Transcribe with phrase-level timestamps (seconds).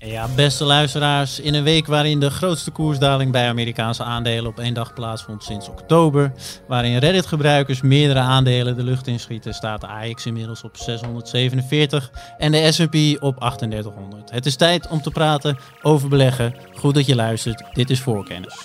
[0.00, 4.74] Ja, beste luisteraars, in een week waarin de grootste koersdaling bij Amerikaanse aandelen op één
[4.74, 6.32] dag plaatsvond sinds oktober,
[6.66, 12.72] waarin Reddit-gebruikers meerdere aandelen de lucht inschieten, staat de AX inmiddels op 647 en de
[12.72, 14.30] S&P op 3800.
[14.30, 16.54] Het is tijd om te praten over beleggen.
[16.74, 17.64] Goed dat je luistert.
[17.72, 18.56] Dit is Voorkennis.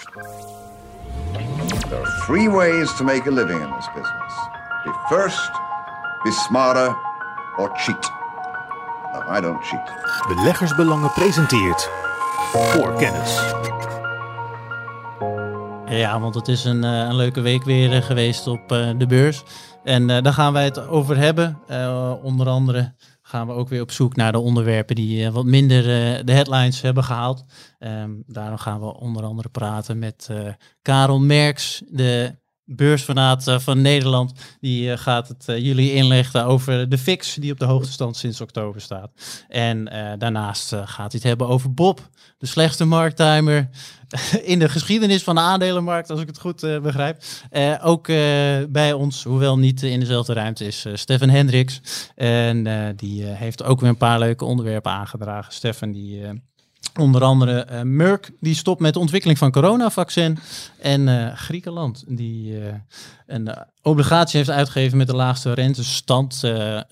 [1.89, 4.33] There are three ways to make a living in this business.
[4.83, 5.51] Be first,
[6.23, 6.95] be smarter,
[7.57, 8.22] or cheat.
[9.13, 9.91] No, I don't cheat.
[10.27, 11.89] Beleggersbelangen presenteert
[12.51, 13.41] voor kennis.
[15.99, 19.05] Ja, want het is een, eh, een leuke week weer eh, geweest op eh, de
[19.05, 19.43] beurs.
[19.83, 21.59] En eh, daar gaan wij het over hebben.
[21.67, 25.79] Eh, onder andere gaan we ook weer op zoek naar de onderwerpen die wat minder
[25.79, 27.43] eh, de headlines hebben gehaald.
[27.79, 30.37] Ehm, daarom gaan we onder andere praten met eh,
[30.81, 32.35] Karel Merks, de
[32.65, 34.33] beursfanaat eh, van Nederland.
[34.59, 38.17] Die eh, gaat het eh, jullie inleggen over de fix die op de hoogste stand
[38.17, 39.11] sinds oktober staat.
[39.47, 39.85] En
[40.17, 43.69] daarnaast gaat hij het hebben over Bob, de slechtste markttimer
[44.43, 47.23] in de geschiedenis van de aandelenmarkt, als ik het goed begrijp.
[47.81, 48.07] Ook
[48.69, 51.81] bij ons, hoewel niet in dezelfde ruimte, is Stefan Hendricks.
[52.15, 52.63] En
[52.95, 55.53] die heeft ook weer een paar leuke onderwerpen aangedragen.
[55.53, 56.21] Stefan, die...
[56.99, 60.37] Onder andere eh Merck, die stopt met de ontwikkeling van coronavaccin.
[60.81, 62.73] En eh, Griekenland, die eh,
[63.27, 66.43] een obligatie heeft uitgegeven met de laagste rentestand.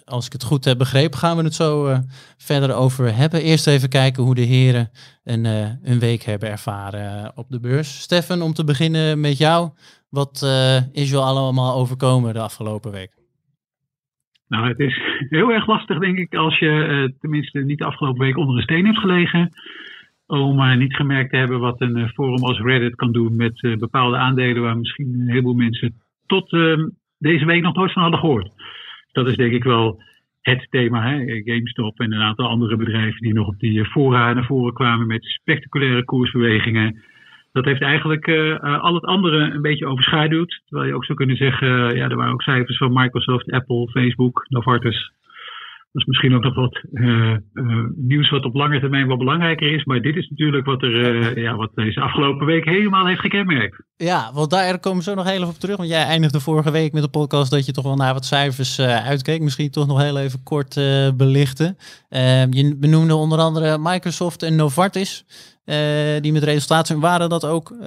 [0.06, 2.02] Als ik het goed heb begrepen, gaan we het zo
[2.38, 3.42] verder over hebben.
[3.42, 4.92] Eerst even kijken hoe de heren
[5.23, 5.45] een,
[5.83, 8.02] een week hebben ervaren op de beurs.
[8.02, 9.70] Stefan, om te beginnen met jou.
[10.09, 10.45] Wat
[10.92, 13.20] is jou allemaal overkomen de afgelopen week?
[14.52, 18.22] Nou, het is heel erg lastig, denk ik, als je eh, tenminste niet de afgelopen
[18.22, 19.52] week onder een steen hebt gelegen.
[20.28, 23.76] Om eh, niet gemerkt te hebben wat een eh, forum als Reddit kan doen met
[23.80, 25.94] bepaalde aandelen waar misschien een heleboel mensen
[26.26, 26.84] tot eh,
[27.18, 28.50] deze week nog nooit van hadden gehoord.
[29.12, 30.02] Dat is denk ik wel
[30.42, 31.10] het thema.
[31.10, 31.42] Hè?
[31.44, 35.24] GameStop en een aantal andere bedrijven die nog op die fora naar voren kwamen met
[35.24, 37.02] spectaculaire koersbewegingen.
[37.52, 40.62] Dat heeft eigenlijk eh, eh, al het andere een beetje overschaduwd.
[40.66, 43.89] Terwijl je ook zou kunnen zeggen, eh, ja, er waren ook cijfers van Microsoft, Apple,
[43.89, 45.12] Facebook, Novartis.
[45.92, 46.82] Dat is misschien ook nog wat
[47.95, 49.84] nieuws wat op lange termijn wel belangrijker is.
[49.84, 53.84] Maar dit is natuurlijk wat, er, eh, ja, wat deze afgelopen week helemaal heeft gekenmerkt.
[53.98, 55.78] Ja, want daar komen we zo nog heel even op terug.
[55.78, 58.80] Want jij eindigde vorige week met de podcast dat je toch wel naar wat cijfers
[58.80, 59.42] uitkeek.
[59.42, 60.76] Misschien toch nog heel even kort
[61.17, 61.78] belichten.
[62.50, 65.26] Je benoemde onder andere Microsoft en Novartis.
[65.71, 66.99] Eh, die met resultaten zijn.
[66.99, 67.77] Waren dat ook eh,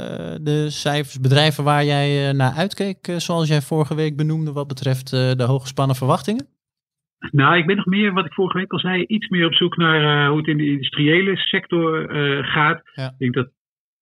[0.41, 5.11] de cijfers, bedrijven waar jij eh, naar uitkeek, zoals jij vorige week benoemde, wat betreft
[5.11, 6.47] de hooggespannen verwachtingen?
[7.31, 9.77] Nou, ik ben nog meer, wat ik vorige week al zei, iets meer op zoek
[9.77, 12.09] naar hoe het in de industriële sector
[12.45, 12.83] gaat.
[12.95, 13.07] Ja.
[13.07, 13.49] Ik denk dat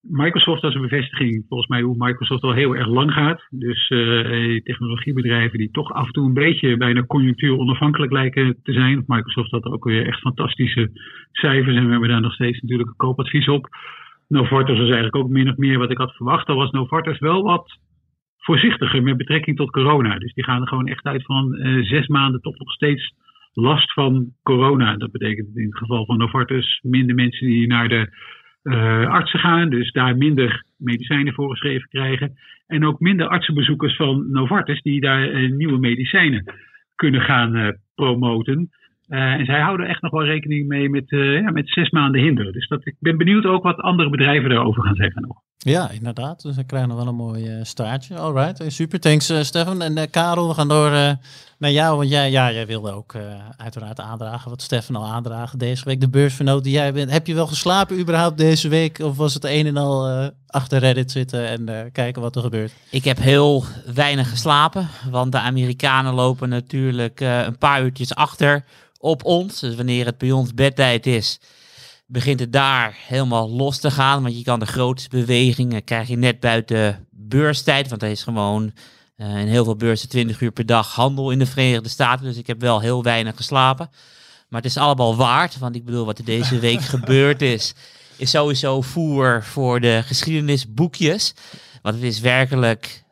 [0.02, 3.46] Microsoft als een bevestiging, volgens mij hoe Microsoft al heel erg lang gaat.
[3.50, 8.72] Dus eh, technologiebedrijven die toch af en toe een beetje bijna conjunctuur onafhankelijk lijken te
[8.72, 9.04] zijn.
[9.06, 10.90] Microsoft had ook weer echt fantastische
[11.32, 13.68] cijfers en we hebben daar nog steeds natuurlijk een koopadvies op.
[14.28, 16.48] Novartis was eigenlijk ook min of meer wat ik had verwacht.
[16.48, 17.78] Al was Novartis wel wat
[18.38, 20.18] voorzichtiger met betrekking tot corona.
[20.18, 23.14] Dus die gaan er gewoon echt uit van eh, zes maanden toch nog steeds
[23.52, 24.96] last van corona.
[24.96, 28.08] Dat betekent in het geval van Novartis minder mensen die naar de
[28.62, 32.34] eh, artsen gaan, dus daar minder medicijnen voorgeschreven krijgen.
[32.66, 36.44] En ook minder artsenbezoekers van Novartis die daar eh, nieuwe medicijnen
[36.94, 38.70] kunnen gaan eh, promoten.
[39.08, 42.52] En zij houden echt nog wel rekening mee met, ja, met zes maanden hinder.
[42.52, 45.36] Dus dat, ik ben benieuwd ook wat andere bedrijven daarover gaan zeggen nog.
[45.64, 46.42] Ja, inderdaad.
[46.42, 48.16] Dus we krijgen nog wel een mooi eh, staartje.
[48.16, 49.00] Alright, eh, super.
[49.00, 49.82] Thanks eh, Stefan.
[49.82, 50.90] En eh, Karel, we gaan door
[51.58, 51.96] naar jou.
[51.96, 53.14] Want jij, jij wilde ook
[53.56, 56.00] uiteraard aandragen wat Stefan al aandragen deze week.
[56.00, 57.10] De beursvernoot die jij bent.
[57.10, 58.98] Heb je wel geslapen überhaupt deze week?
[58.98, 62.72] Of was het een en al achter Reddit zitten en kijken wat er gebeurt?
[62.90, 63.64] Ik heb heel
[63.94, 68.64] weinig geslapen, want de Amerikanen lopen natuurlijk een paar uurtjes achter
[68.98, 69.60] op ons.
[69.60, 71.40] Dus wanneer het bij ons bedtijd is,
[72.12, 74.22] begint het daar helemaal los te gaan.
[74.22, 78.72] Want je kan de grootste bewegingen krijg je net buiten beurstijd, want er is gewoon
[79.16, 82.24] eh, in heel veel beurzen 20 uur per dag handel in de Verenigde Staten.
[82.24, 83.90] Dus ik heb wel heel weinig geslapen.
[84.48, 87.74] Maar het is allemaal waard, want ik bedoel wat er deze week gebeurd is,
[88.16, 91.34] is sowieso voer voor de geschiedenisboekjes.
[91.82, 93.04] Want het is werkelijk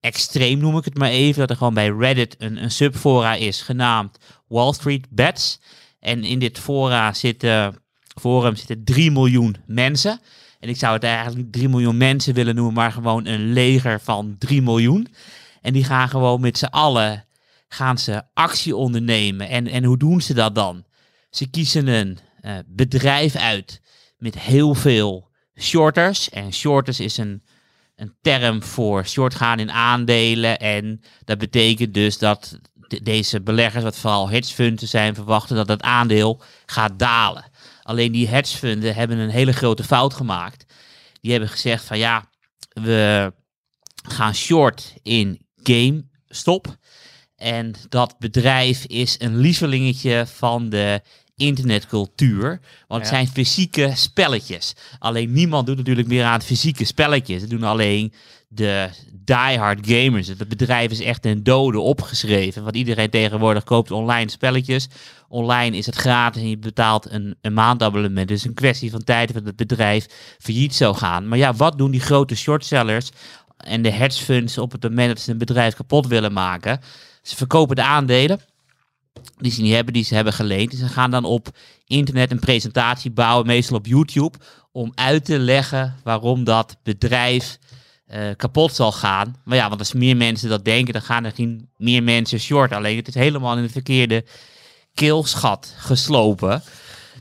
[0.00, 3.62] extreem, noem ik het maar even, dat er gewoon bij Reddit een, een subfora is
[3.62, 5.60] genaamd Wall Street Bets.
[6.02, 7.76] En in dit fora zitten,
[8.20, 10.20] forum zitten 3 miljoen mensen.
[10.60, 14.00] En ik zou het eigenlijk niet 3 miljoen mensen willen noemen, maar gewoon een leger
[14.00, 15.08] van 3 miljoen.
[15.60, 17.24] En die gaan gewoon met z'n allen
[17.68, 19.48] gaan ze actie ondernemen.
[19.48, 20.84] En, en hoe doen ze dat dan?
[21.30, 23.80] Ze kiezen een eh, bedrijf uit
[24.18, 26.30] met heel veel shorters.
[26.30, 27.42] En shorters is een,
[27.96, 30.58] een term voor short gaan in aandelen.
[30.58, 32.58] En dat betekent dus dat
[32.92, 37.44] de- deze beleggers, wat vooral hedgefunds zijn, verwachten dat het aandeel gaat dalen.
[37.82, 40.64] Alleen die hedgefunden hebben een hele grote fout gemaakt.
[41.20, 42.28] Die hebben gezegd van ja,
[42.72, 43.32] we
[44.08, 46.76] gaan short in GameStop.
[47.36, 51.00] En dat bedrijf is een lievelingetje van de
[51.36, 52.60] internetcultuur.
[52.88, 54.72] Want het zijn fysieke spelletjes.
[54.98, 57.40] Alleen niemand doet natuurlijk meer aan fysieke spelletjes.
[57.40, 58.12] Het doen alleen
[58.48, 58.90] de
[59.24, 60.28] diehard gamers.
[60.28, 62.62] Het bedrijf is echt een dode opgeschreven.
[62.62, 64.88] Want iedereen tegenwoordig koopt online spelletjes.
[65.28, 68.28] Online is het gratis en je betaalt een, een maandabonnement.
[68.28, 70.06] Dus een kwestie van tijd dat het bedrijf
[70.38, 71.28] failliet zou gaan.
[71.28, 73.10] Maar ja, wat doen die grote shortsellers
[73.56, 76.80] en de hedge funds op het moment dat ze een bedrijf kapot willen maken?
[77.22, 78.40] Ze verkopen de aandelen
[79.38, 80.72] die ze niet hebben, die ze hebben geleend.
[80.72, 81.48] En ze gaan dan op
[81.86, 84.38] internet een presentatie bouwen, meestal op YouTube,
[84.72, 87.58] om uit te leggen waarom dat bedrijf
[88.12, 89.36] eh, kapot zal gaan.
[89.44, 92.72] Maar ja, want als meer mensen dat denken, dan gaan er geen meer mensen short.
[92.72, 94.24] Alleen het is helemaal in de verkeerde
[94.94, 96.62] keelschat geslopen.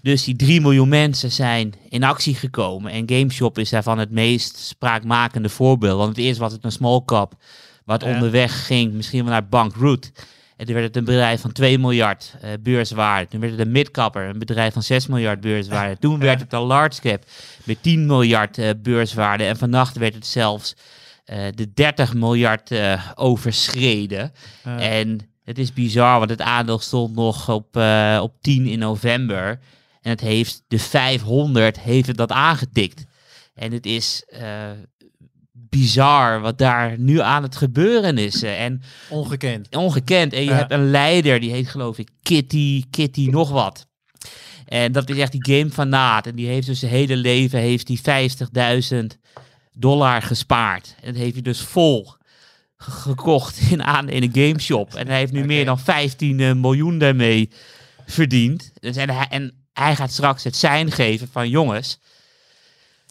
[0.01, 2.91] Dus die 3 miljoen mensen zijn in actie gekomen.
[2.91, 5.97] En GameShop is daarvan het meest spraakmakende voorbeeld.
[5.97, 7.33] Want het eerst was het een small cap,
[7.85, 8.13] wat Ja.
[8.13, 10.11] onderweg ging, misschien wel naar bankroot.
[10.61, 13.27] En toen werd het een bedrijf van 2 miljard eh, beurswaarde.
[13.27, 15.97] Toen werd het een midcapper, een bedrijf van 6 miljard beurswaarde.
[15.99, 17.23] Toen werd het een large cap
[17.63, 19.43] met 10 miljard eh, beurswaarde.
[19.43, 20.75] En vannacht werd het zelfs
[21.25, 22.71] eh, de 30 miljard
[23.15, 24.33] overschreden.
[24.63, 27.75] En het is bizar, want het aandeel stond nog op,
[28.21, 29.59] op 10 in november.
[30.01, 33.05] En het heeft de 500 heeft het dat aangetikt.
[33.53, 34.25] En het is
[35.75, 38.43] bizar wat daar nu aan het gebeuren is.
[38.43, 39.75] En Ongekend.
[39.75, 40.33] ongekend.
[40.33, 40.55] En je Ja.
[40.55, 43.87] hebt een leider, die heet geloof ik Kitty, Kitty nog wat.
[44.65, 46.27] En dat is echt die gamefanaat.
[46.27, 49.17] En die heeft dus zijn hele leven heeft die 50.000
[49.73, 50.95] dollar gespaard.
[51.01, 52.13] En dat heeft hij dus vol
[52.77, 54.93] ge- gekocht in aan in een gameshop.
[54.95, 57.49] En hij heeft nu meer dan 15 eh, miljoen daarmee
[58.05, 58.71] verdiend.
[58.79, 61.99] Dus en, hij, en hij gaat straks het zijn geven van jongens,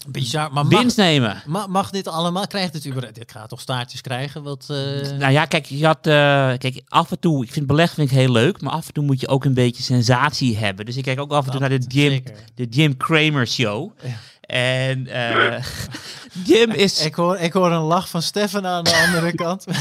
[0.09, 0.53] Bizar.
[0.53, 1.43] Maar mag, winst nemen.
[1.47, 2.47] ma- mag dit allemaal?
[2.47, 3.15] Krijgt het überhaupt?
[3.15, 4.43] Dit gaat toch staartjes krijgen?
[4.43, 4.77] Wat, eh,
[5.19, 6.13] Nou ja, kijk, je had, eh,
[6.59, 9.21] kijk, af en toe, ik vind vind ik heel leuk, maar af en toe moet
[9.21, 10.87] je ook een beetje sensatie hebben.
[10.87, 12.35] Dus ik kijk ook af en toe naar de Jim, zeker.
[12.55, 13.91] de Jim Cramer show.
[14.03, 14.09] Ja.
[14.51, 15.65] En eh,
[16.47, 19.65] Jim is, Ik hoor, ik hoor een lach van Stefan aan de andere kant.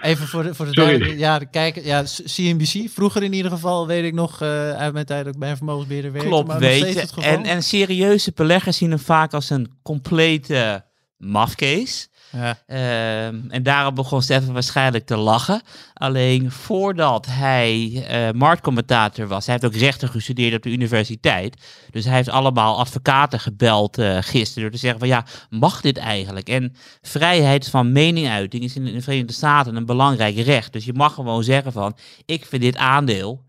[0.00, 0.88] Even voor de, voor de Sorry.
[0.88, 1.18] duidelijkheid.
[1.20, 2.90] Ja, de kijker, ja, CNBC.
[2.90, 5.56] Vroeger in ieder geval, weet ik nog, eh, uit mijn tijd dat ik bij een
[5.56, 6.30] vermogensbeheerder werkte.
[6.30, 7.22] klopt, maar weet je.
[7.22, 10.84] En, en serieuze beleggers zien hem vaak als een complete
[11.16, 12.08] mafcase.
[12.30, 12.58] Ja.
[12.66, 15.62] Ehm, en daarom begon Stefan waarschijnlijk te lachen.
[15.94, 21.62] Alleen voordat hij eh, marktcommentator was, hij heeft ook rechten gestudeerd op de universiteit.
[21.90, 25.96] Dus hij heeft allemaal advocaten gebeld eh, gisteren door te zeggen van ja, mag dit
[25.96, 26.48] eigenlijk?
[26.48, 30.72] En vrijheid van meninguiting is in de Verenigde Staten een belangrijk recht.
[30.72, 31.96] Dus je mag gewoon zeggen van
[32.26, 33.44] ik vind dit aandeel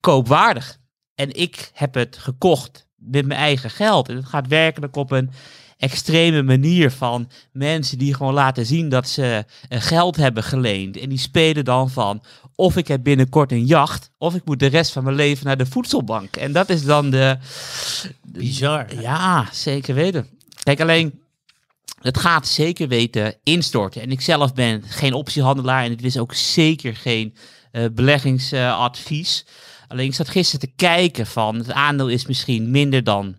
[0.00, 0.78] koopwaardig.
[1.14, 4.08] En ik heb het gekocht met mijn eigen geld.
[4.08, 5.30] En het gaat werkelijk op een
[5.78, 10.96] extreme manier van mensen die gewoon laten zien dat ze eh, geld hebben geleend.
[10.96, 12.22] En die spelen dan van
[12.54, 15.56] of ik heb binnenkort een jacht of ik moet de rest van mijn leven naar
[15.56, 16.36] de voedselbank.
[16.36, 17.36] En dat is dan de...
[18.22, 19.00] Bizar.
[19.00, 20.26] Ja, zeker weten.
[20.62, 21.20] Kijk, alleen
[22.00, 24.02] het gaat zeker weten instorten.
[24.02, 27.34] En ik zelf ben geen optiehandelaar en het is ook zeker geen
[27.70, 29.46] eh, beleggingsadvies.
[29.88, 33.38] Alleen ik zat gisteren te kijken van het aandeel is misschien minder dan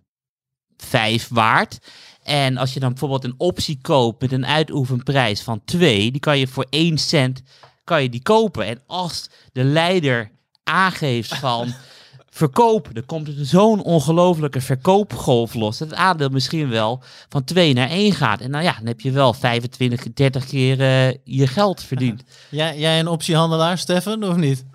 [0.78, 1.80] 5 waard.
[2.28, 6.40] En als je dan bijvoorbeeld een optie koopt met een uitoefenprijs van 2, die kan
[6.40, 7.42] je voor 1 cent
[7.84, 8.66] kan je die kopen.
[8.66, 10.32] En als de leider
[10.64, 11.74] aangeeft van
[12.30, 15.78] verkoop, dan komt er zo'n ongelofelijke verkoopgolf los.
[15.78, 18.42] Dat het aandeel misschien wel van 2 naar 1 gaat.
[18.42, 22.24] En nou ja, dan heb je wel 25, 30 keer eh, je geld verdiend.
[22.50, 24.66] Jij, jij een optiehandelaar, Stefan, of niet?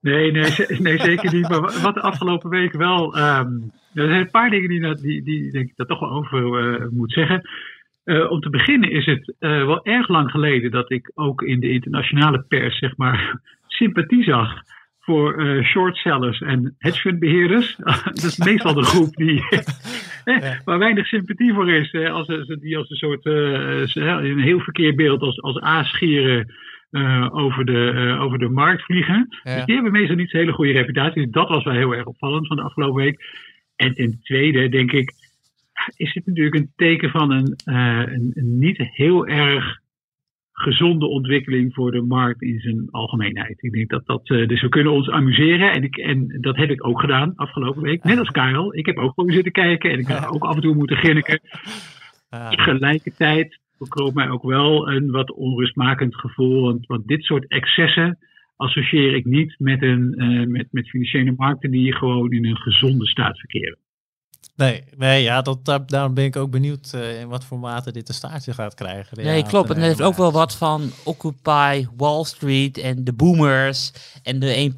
[0.00, 1.48] Nee, nee, nee, zeker niet.
[1.48, 3.16] Maar wa- wat de afgelopen week wel.
[3.16, 3.48] ehm,
[3.94, 6.88] er zijn een paar dingen die, die, die denk ik daar toch wel over eh,
[6.90, 7.42] moet zeggen.
[8.04, 11.60] Eh, om te beginnen is het eh, wel erg lang geleden dat ik ook in
[11.60, 14.52] de internationale pers, zeg maar, sympathie zag
[15.00, 17.76] voor eh shortsellers en hedgefundbeheerders.
[18.04, 19.42] dat is meestal de groep die,
[20.64, 21.92] waar weinig sympathie voor is.
[21.92, 26.54] Hè, als, ze- die als een soort, een heel verkeerd beeld als, als aasgieren
[27.32, 29.26] over, de, over de markt vliegen.
[29.42, 29.54] Ja.
[29.54, 31.30] Dus die hebben meestal niet zo'n hele goede reputatie.
[31.30, 33.24] Dat was wel heel erg opvallend van de afgelopen week.
[33.76, 35.12] En ten tweede denk ik,
[35.96, 39.80] is het natuurlijk een teken van een, eh, een, een niet heel erg
[40.52, 43.62] gezonde ontwikkeling voor de markt in zijn algemeenheid.
[43.62, 46.70] Ik denk dat dat, eh, dus we kunnen ons amuseren en, ik, en dat heb
[46.70, 48.04] ik ook gedaan afgelopen week.
[48.04, 48.76] Net als Karel.
[48.76, 51.40] Ik heb ook gewoon zitten kijken en ik heb ook af en toe moeten grinniken.
[52.50, 56.62] Tegelijkertijd bekroop mij ook wel een wat onrustmakend gevoel.
[56.62, 58.18] Want, want dit soort excessen,
[58.62, 63.06] associeer ik niet met, een, uh, met, met financiële markten die gewoon in een gezonde
[63.06, 63.78] staat verkeren.
[64.56, 67.92] Nee, nee ja, dat, daar, daarom ben ik ook benieuwd uh, in wat voor mate
[67.92, 69.24] dit een staartje gaat krijgen.
[69.24, 69.70] Nee, klopt.
[69.70, 73.92] En het heeft ook wel wat van Occupy Wall Street en de boomers
[74.22, 74.72] en de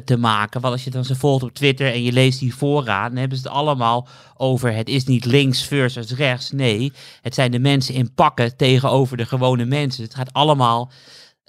[0.00, 0.60] 1% te maken.
[0.60, 3.38] Want als je dan ze volgt op Twitter en je leest die voorraad, dan hebben
[3.38, 6.50] ze het allemaal over het is niet links versus rechts.
[6.50, 6.92] Nee,
[7.22, 10.04] het zijn de mensen in pakken tegenover de gewone mensen.
[10.04, 10.90] Het gaat allemaal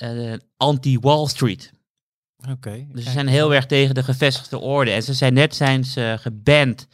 [0.04, 1.72] uh, anti-Wall Street.
[2.38, 2.52] Oké.
[2.52, 4.92] Okay, dus ze zijn heel erg tegen de gevestigde orde.
[4.92, 6.88] En ze zijn net zijn ze geband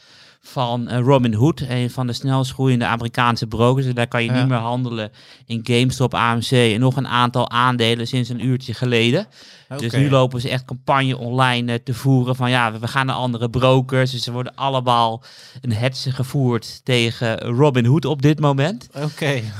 [0.46, 3.86] van uh, Robin Hood, een van de snelst groeiende Amerikaanse brokers.
[3.86, 4.40] En daar kan je ja.
[4.40, 5.12] niet meer handelen
[5.46, 9.28] in GameStop, AMC en nog een aantal aandelen sinds een uurtje geleden.
[9.66, 9.78] Okay.
[9.78, 13.16] Dus nu lopen ze echt campagne online uh, te voeren van ja, we gaan naar
[13.16, 14.12] andere brokers.
[14.12, 15.24] Dus ze worden allemaal
[15.62, 18.88] een hetze gevoerd tegen Robin Hood op dit moment.
[18.96, 19.06] Oké.
[19.06, 19.44] Okay.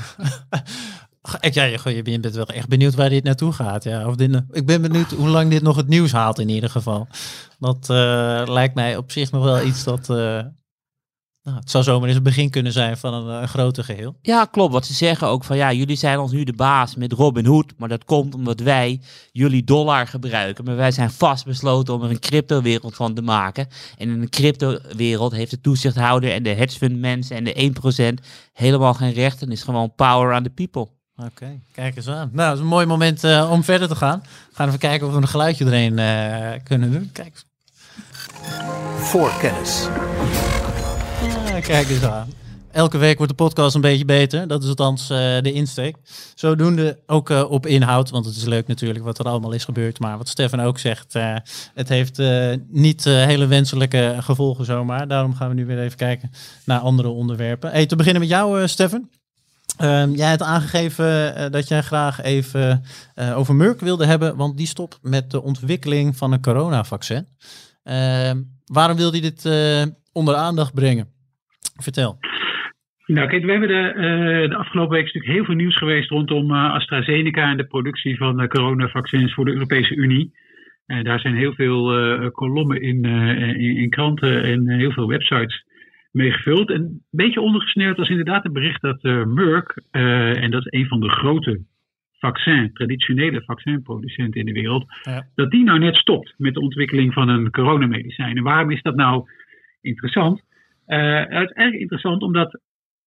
[1.40, 3.84] Ja, je bent wel echt benieuwd waar dit naartoe gaat.
[3.84, 4.06] Ja.
[4.06, 7.08] Of dit, ik ben benieuwd hoe lang dit nog het nieuws haalt in ieder geval.
[7.58, 10.08] Dat uh, lijkt mij op zich nog wel iets dat...
[10.10, 10.40] Uh,
[11.42, 14.16] nou, het zou zomaar eens het begin kunnen zijn van een, een groter geheel.
[14.22, 14.72] Ja, klopt.
[14.72, 17.72] Wat ze zeggen ook van ja, jullie zijn ons nu de baas met Robin Hood.
[17.78, 19.00] Maar dat komt omdat wij
[19.32, 20.64] jullie dollar gebruiken.
[20.64, 23.66] Maar wij zijn vastbesloten om er een crypto-wereld van te maken.
[23.98, 27.72] En in een crypto-wereld heeft de toezichthouder en de hedge fund mensen en de
[28.20, 29.42] 1% helemaal geen recht.
[29.42, 30.88] En is gewoon power aan the people.
[31.16, 32.30] Oké, okay, kijk eens aan.
[32.32, 34.18] Nou, dat is een mooi moment uh, om verder te gaan.
[34.20, 37.10] We gaan even kijken of we een geluidje erin uh, kunnen doen.
[37.12, 37.42] Kijk.
[38.96, 39.88] Voorkennis.
[41.48, 42.28] Ja, kijk eens aan.
[42.70, 44.48] Elke week wordt de podcast een beetje beter.
[44.48, 45.96] Dat is althans uh, de insteek.
[46.34, 49.98] Zodoende ook op inhoud, want het is leuk natuurlijk wat er allemaal is gebeurd.
[49.98, 51.12] Maar wat Stefan ook zegt,
[51.74, 52.22] het heeft
[52.68, 55.08] niet hele wenselijke gevolgen zomaar.
[55.08, 56.30] Daarom gaan we nu weer even kijken
[56.64, 57.70] naar andere onderwerpen.
[57.70, 59.08] Hey, te beginnen met jou, Stefan.
[59.82, 62.82] Um, jij hebt aangegeven uh, dat jij graag even
[63.18, 67.26] uh, over Merck wilde hebben, want die stopt met de ontwikkeling van een coronavaccin.
[67.84, 68.30] Uh,
[68.64, 71.06] waarom wilde je dit uh, onder aandacht brengen?
[71.82, 72.18] Vertel.
[73.06, 77.50] Nou, kijk, we hebben de, de afgelopen week natuurlijk heel veel nieuws geweest rondom AstraZeneca
[77.50, 80.32] en de productie van coronavaccins voor de Europese Unie.
[80.86, 85.64] Daar zijn heel veel kolommen in, in, in, kranten en heel veel websites
[86.14, 86.70] mee gevuld.
[86.70, 90.80] En een beetje ondergesneeuwd was inderdaad het bericht dat uh, Merck, uh, en dat is
[90.80, 91.60] een van de grote
[92.18, 95.26] vaccin, traditionele vaccinproducenten in de wereld, ja.
[95.34, 98.36] dat die nou net stopt met de ontwikkeling van een coronamedicijn.
[98.36, 99.24] En waarom is dat nou
[99.80, 100.42] interessant?
[100.86, 102.60] Uh, het is erg interessant omdat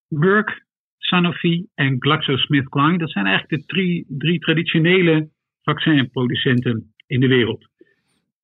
[0.07, 0.65] Merck,
[0.97, 5.29] Sanofi en GlaxoSmithKline, dat zijn eigenlijk de drie, drie traditionele
[5.61, 7.67] vaccinproducenten in de wereld.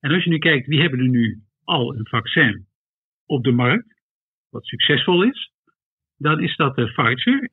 [0.00, 2.66] En als je nu kijkt, wie hebben er nu al een vaccin
[3.26, 3.93] op de markt?
[4.54, 5.52] Wat succesvol is,
[6.16, 7.48] dan is dat de Pfizer.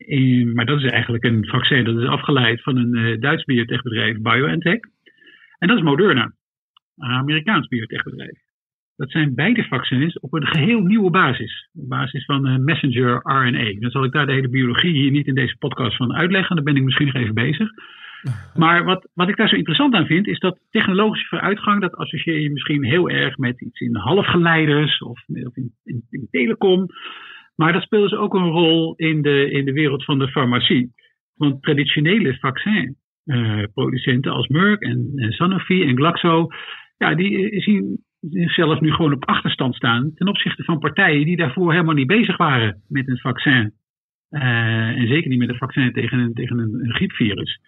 [0.54, 4.80] maar dat is eigenlijk een vaccin dat is afgeleid van een uh, Duits biotechbedrijf, BioNTech.
[5.58, 6.34] En dat is Moderna,
[6.98, 8.40] een Amerikaans biotechbedrijf.
[8.96, 11.70] Dat zijn beide vaccins op een geheel nieuwe basis.
[11.74, 13.80] Op basis van messenger RNA.
[13.80, 16.56] Dan zal ik daar de hele biologie hier niet in deze podcast van uitleggen.
[16.56, 17.70] Daar ben ik misschien nog even bezig.
[18.62, 22.40] Maar wat, wat ik daar zo interessant aan vind, is dat technologische vooruitgang, dat associeer
[22.40, 25.74] je misschien heel erg met iets in halfgeleiders of, in,
[26.10, 26.86] in, telecom.
[27.56, 30.94] Maar dat speelt dus ook een rol in de, in de wereld van de farmacie.
[31.36, 36.48] Want traditionele vaccinproducenten uh, als Merck en, Sanofi en Glaxo,
[36.98, 41.72] ja, die zien zichzelf nu gewoon op achterstand staan ten opzichte van partijen die daarvoor
[41.72, 43.74] helemaal niet bezig waren met een vaccin.
[44.30, 44.42] Uh,
[44.88, 47.60] en zeker niet met een vaccin tegen tegen een griepvirus.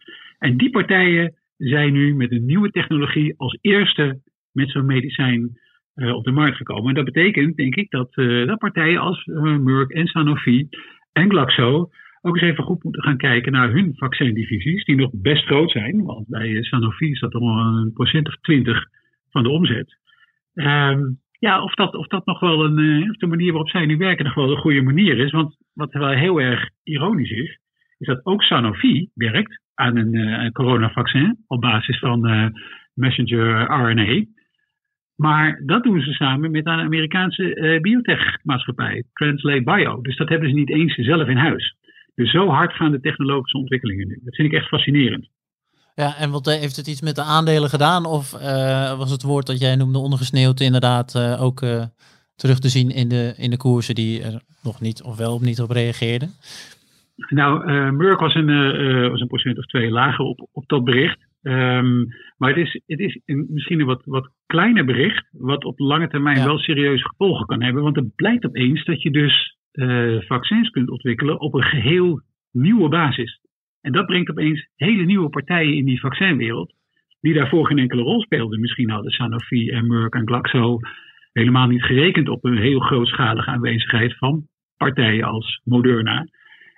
[0.43, 4.21] En die partijen zijn nu met een nieuwe technologie als eerste
[4.51, 5.57] met zo'n medicijn
[5.95, 6.87] uh, op de markt gekomen.
[6.87, 10.67] En dat betekent, denk ik, dat, uh, dat partijen als uh, Merck en Sanofi
[11.11, 11.89] en Glaxo
[12.21, 16.03] ook eens even goed moeten gaan kijken naar hun vaccindivisies, die nog best groot zijn.
[16.03, 18.85] Want bij Sanofi is dat al een procent of twintig
[19.29, 19.97] van de omzet.
[20.53, 23.97] Um, ja, of dat, of dat nog wel een, of de manier waarop zij nu
[23.97, 25.31] werken nog wel een goede manier is.
[25.31, 27.59] Want wat wel heel erg ironisch is,
[27.97, 32.47] is dat ook Sanofi werkt aan een, uh, een coronavaccin op basis van uh,
[32.93, 34.25] messenger RNA.
[35.15, 40.01] Maar dat doen ze samen met een Amerikaanse uh, biotechmaatschappij, Translate Bio.
[40.01, 41.75] Dus dat hebben ze niet eens zelf in huis.
[42.15, 44.19] Dus zo hard gaan de technologische ontwikkelingen nu.
[44.23, 45.29] Dat vind ik echt fascinerend.
[45.95, 48.05] Ja, en wat heeft het iets met de aandelen gedaan?
[48.05, 48.31] Of
[48.97, 51.59] was het woord dat jij noemde ondergesneeuwd inderdaad ook
[52.35, 55.41] terug te zien in de, in de koersen die er nog niet of wel op
[55.41, 56.33] niet op reageerden?
[57.15, 60.83] Nou, uh, Merck was een, uh, was een procent of twee lager op, op dat
[60.83, 61.31] bericht.
[61.41, 65.79] Um, maar het is, het is een, misschien een wat, wat kleiner bericht, wat op
[65.79, 66.45] lange termijn ja.
[66.45, 67.83] wel serieuze gevolgen kan hebben.
[67.83, 72.89] Want het blijkt opeens dat je dus uh, vaccins kunt ontwikkelen op een geheel nieuwe
[72.89, 73.39] basis.
[73.81, 76.73] En dat brengt opeens hele nieuwe partijen in die vaccinwereld.
[77.21, 78.59] die daarvoor geen enkele rol speelden.
[78.59, 80.79] Misschien hadden Sanofi en Merck en Glaxo
[81.33, 86.25] helemaal niet gerekend op een heel grootschalige aanwezigheid van partijen als Moderna.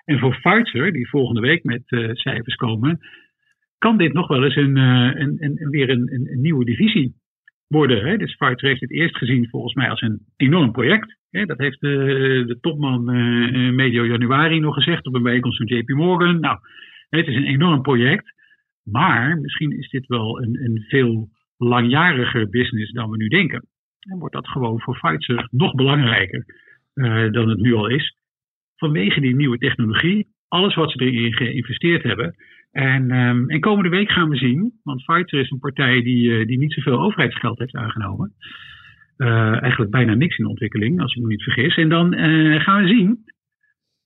[0.05, 2.99] En voor Pfizer, die volgende week met uh, cijfers komen,
[3.77, 7.15] kan dit nog wel eens een, uh, een, weer een, een, nieuwe divisie
[7.67, 8.05] worden.
[8.05, 8.17] Hè?
[8.17, 11.17] Dus Pfizer heeft het eerst gezien volgens mij als een enorm project.
[11.29, 11.45] Hè?
[11.45, 13.03] Dat heeft de, de topman
[13.75, 16.39] medio januari nog gezegd op een bijeenkomst van JP Morgan.
[16.39, 16.59] Nou,
[17.09, 18.33] het is een enorm project.
[18.83, 23.67] Maar misschien is dit wel een, een veel langjariger business dan we nu denken.
[23.99, 26.45] En wordt dat gewoon voor Pfizer nog belangrijker
[27.31, 28.15] dan het nu al is.
[28.75, 32.35] Vanwege die nieuwe technologie, alles wat ze erin geïnvesteerd hebben.
[32.71, 36.45] En, um, en komende week gaan we zien, want Pfizer is een partij die, uh,
[36.45, 38.33] die niet zoveel overheidsgeld heeft aangenomen.
[39.17, 41.75] Uh, eigenlijk bijna niks in ontwikkeling, als ik me niet vergis.
[41.75, 42.13] En dan
[42.61, 43.17] gaan we zien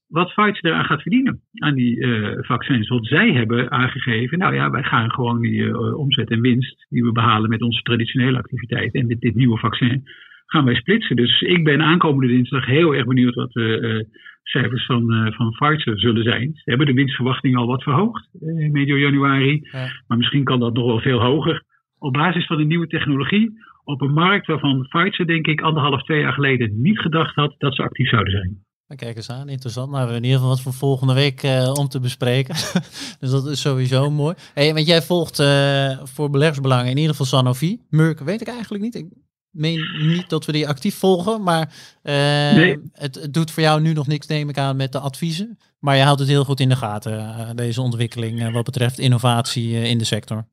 [0.08, 2.06] wat Pfizer eraan gaat verdienen aan die
[2.42, 2.88] vaccins.
[2.88, 7.12] Want zij hebben aangegeven, nou ja, wij gaan gewoon die omzet en winst die we
[7.12, 10.04] behalen met onze traditionele activiteiten en met dit nieuwe vaccin
[10.52, 11.16] gaan wij splitsen.
[11.16, 14.04] Dus ik ben aankomende dinsdag heel erg benieuwd wat de uh,
[14.44, 16.52] cijfers van, van Pfizer zullen zijn.
[16.54, 19.88] Ze hebben de winstverwachting al wat verhoogd in medio januari, ja.
[20.08, 21.64] maar misschien kan dat nog wel veel hoger.
[21.98, 23.52] Op basis van de nieuwe technologie
[23.84, 27.76] op een markt waarvan Pfizer denk ik anderhalf, twee jaar geleden niet gedacht had dat
[27.76, 28.68] ze actief zouden zijn.
[28.96, 29.92] Kijk eens aan, interessant.
[29.92, 32.56] Nou, we hebben in ieder geval wat voor volgende week uh, om te bespreken.
[33.20, 34.36] dus dat is sowieso mooi.
[34.54, 37.80] Hey, want jij volgt uh, voor beleggersbelangen in ieder geval Sanofi.
[37.90, 38.96] Merck weet ik eigenlijk niet.
[38.96, 39.08] Ik
[39.52, 42.14] meen niet dat we die actief volgen, maar uh,
[42.56, 42.78] nee.
[42.94, 45.58] het, het, doet voor jou nu nog niks, neem ik aan, met de adviezen.
[45.80, 49.98] Maar je houdt het heel goed in de gaten, deze ontwikkeling wat betreft innovatie in
[49.98, 50.46] de sector.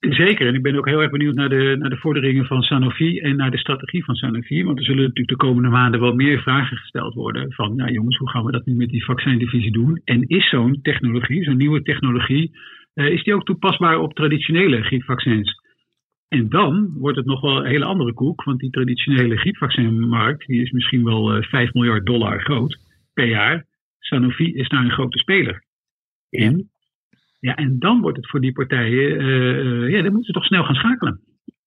[0.00, 3.18] Zeker, en ik ben ook heel erg benieuwd naar de, naar de vorderingen van Sanofi
[3.18, 4.64] en naar de strategie van Sanofi.
[4.64, 7.52] Want er zullen natuurlijk de komende maanden wel meer vragen gesteld worden.
[7.52, 10.00] Van, nou jongens, hoe gaan we dat nu met die vaccindivisie doen?
[10.04, 12.56] En is zo'n technologie, zo'n nieuwe technologie,
[12.94, 15.54] is die ook toepasbaar op traditionele griepvaccins?
[16.28, 20.62] En dan wordt het nog wel een hele andere koek, want die traditionele griepvaccinmarkt, die
[20.62, 22.78] is misschien wel uh, 5 miljard dollar groot
[23.12, 23.66] per jaar.
[23.98, 25.64] Sanofi is daar een grote speler
[26.28, 26.70] in.
[27.40, 30.64] Ja, en dan wordt het voor die partijen, uh, ja, dan moeten ze toch snel
[30.64, 31.20] gaan schakelen.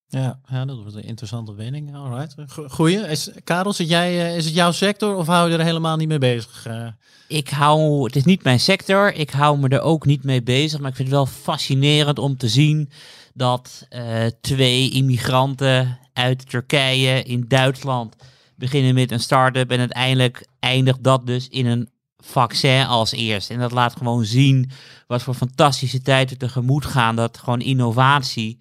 [0.08, 1.96] Ja, ja dat wordt een interessante winning.
[1.96, 2.36] Alright.
[2.68, 2.98] Goeie.
[2.98, 6.18] Is, Karel, zit jij, is het jouw sector of hou je er helemaal niet mee
[6.18, 6.68] bezig?
[6.68, 6.88] Uh?
[7.28, 10.80] Ik hou, het is niet mijn sector, ik hou me er ook niet mee bezig,
[10.80, 12.90] maar ik vind het wel fascinerend om te zien
[13.34, 18.15] dat uh, twee immigranten uit Turkije in Duitsland
[18.56, 23.54] beginnen met een start-up en uiteindelijk eindigt dat dus in een vaccin als eerste.
[23.54, 24.72] En dat laat gewoon zien
[25.08, 27.15] wat voor fantastische tijd we tegemoet gaan.
[27.15, 28.60] Dat gewoon innovatie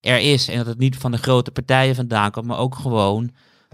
[0.00, 0.48] er is.
[0.48, 3.30] En dat het niet van de grote partijen vandaan komt, maar ook gewoon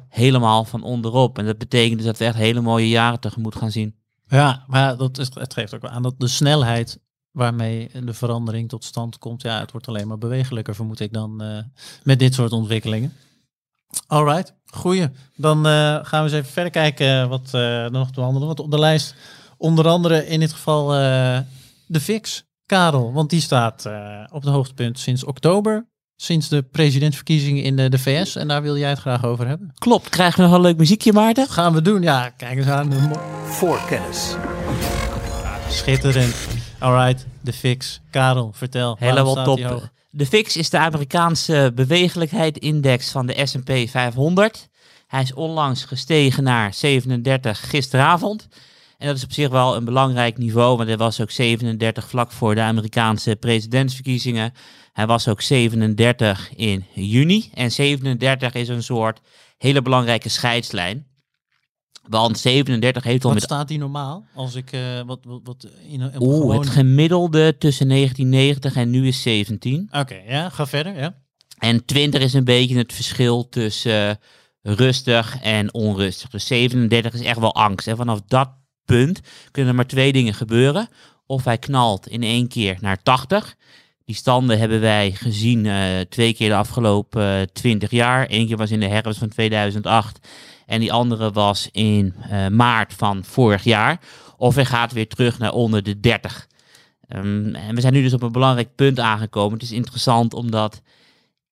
[0.08, 1.38] helemaal van onderop.
[1.38, 3.96] En dat betekent dus dat we echt hele mooie jaren tegemoet gaan zien.
[4.26, 6.98] Ja, maar dat het geeft ook aan dat de snelheid
[7.34, 11.42] waarmee de verandering tot stand komt, ja, het wordt alleen maar bewegelijker, vermoed ik dan,
[11.42, 11.58] uh,
[12.02, 13.12] met dit soort ontwikkelingen.
[14.06, 15.08] Alright, goeie.
[15.36, 18.48] Dan uh, gaan we eens even verder kijken wat uh, nog te behandelen.
[18.48, 19.14] Wat op de lijst,
[19.56, 21.38] onder andere in dit geval uh,
[21.86, 23.12] de fix, Karel.
[23.12, 23.86] Want die staat
[24.32, 25.86] op het hoogtepunt sinds oktober.
[26.16, 28.36] Sinds de presidentsverkiezingen in de, de, VS.
[28.36, 29.72] En daar wil jij het graag over hebben.
[29.74, 30.08] Klopt.
[30.08, 31.48] Krijgen we nog een leuk muziekje, Maarten?
[31.48, 32.28] Gaan we doen, ja.
[32.28, 32.92] Kijk eens aan.
[33.44, 34.36] Voorkennis.
[35.68, 36.63] Schitterend.
[36.84, 38.00] Alright, de fix.
[38.10, 38.96] Karel, vertel.
[38.98, 39.90] Helemaal top.
[40.10, 44.68] De VIX is de Amerikaanse bewegelijkheidindex van de S&P 500.
[45.06, 48.48] Hij is onlangs gestegen naar 37 gisteravond.
[48.98, 52.32] En dat is op zich wel een belangrijk niveau, want hij was ook 37 vlak
[52.32, 54.52] voor de Amerikaanse presidentsverkiezingen.
[54.92, 57.50] Hij was ook 37 in juni.
[57.54, 59.20] En 37 is een soort
[59.58, 61.06] hele belangrijke scheidslijn.
[62.08, 63.48] Want 37 heeft al wat met...
[63.48, 64.24] staat die normaal?
[64.34, 66.58] Als ik uh, wat, wat, wat in een Oeh, gewone...
[66.58, 69.88] het gemiddelde tussen 1990 en nu is 17.
[69.88, 71.14] Oké, okay, ja, ga verder, ja.
[71.58, 74.18] En 20 is een beetje het verschil tussen
[74.62, 76.30] uh, rustig en onrustig.
[76.30, 77.86] Dus 37 is echt wel angst.
[77.86, 78.50] En vanaf dat
[78.84, 80.88] punt kunnen er maar twee dingen gebeuren.
[81.26, 83.56] Of hij knalt in één keer naar 80.
[84.04, 88.26] Die standen hebben wij gezien uh, twee keer de afgelopen 20 jaar.
[88.28, 90.28] Eén keer was in de herfst van 2008.
[90.66, 94.00] En die andere was in uh, maart van vorig jaar.
[94.36, 96.46] Of hij gaat weer terug naar onder de 30.
[97.08, 99.52] Um, en we zijn nu dus op een belangrijk punt aangekomen.
[99.52, 100.82] Het is interessant om dat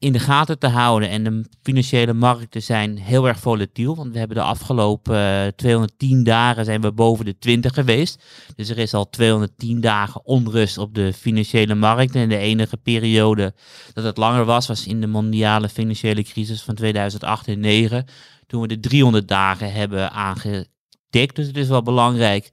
[0.03, 1.09] in de gaten te houden.
[1.09, 3.97] En de financiële markten zijn heel erg volatiel.
[3.97, 8.23] Want we hebben de afgelopen uh, 210 dagen zijn we boven de 20 geweest.
[8.57, 12.21] Dus er is al 210 dagen onrust op de financiële markten.
[12.21, 13.55] En de enige periode
[13.93, 18.07] dat het langer was, was in de mondiale financiële crisis van 2008 en 2009
[18.53, 21.37] toen we de 300 dagen hebben aangetikt.
[21.37, 22.53] Dus het is wel belangrijk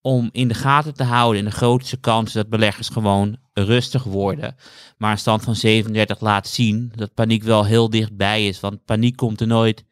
[0.00, 1.38] om in de gaten te houden.
[1.38, 4.56] En de grootste kans dat beleggers gewoon rustig worden.
[4.96, 8.60] Maar een stand van 37 laat zien dat paniek wel heel dichtbij is.
[8.60, 9.84] Want paniek komt er nooit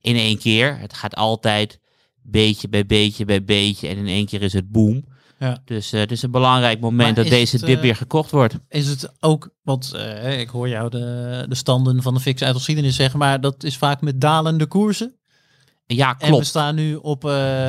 [0.00, 0.78] in één keer.
[0.78, 1.80] Het gaat altijd
[2.22, 3.88] beetje bij beetje bij beetje.
[3.88, 5.04] En in één keer is het boom.
[5.40, 5.62] Ja.
[5.64, 8.30] Dus eh, het is een belangrijk moment Maar dat deze het, dip eh, weer gekocht
[8.30, 8.54] wordt.
[8.68, 12.56] Is het ook, want eh, ik hoor jou de, de standen van de fix uit
[12.56, 15.14] geschiedenis zeggen, maar dat is vaak met dalende koersen.
[15.86, 16.46] Ja, En we klopt.
[16.46, 17.22] staan nu op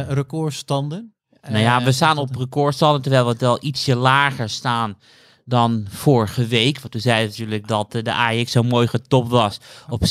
[0.07, 1.13] recordstanden.
[1.41, 4.97] Nou ja, we staan op recordstanden, terwijl we wel ietsje lager staan
[5.45, 6.79] dan vorige week.
[6.79, 9.57] Want toen zeiden we natuurlijk dat eh, de AX zo mooi getopt was
[9.89, 10.09] op 666.66.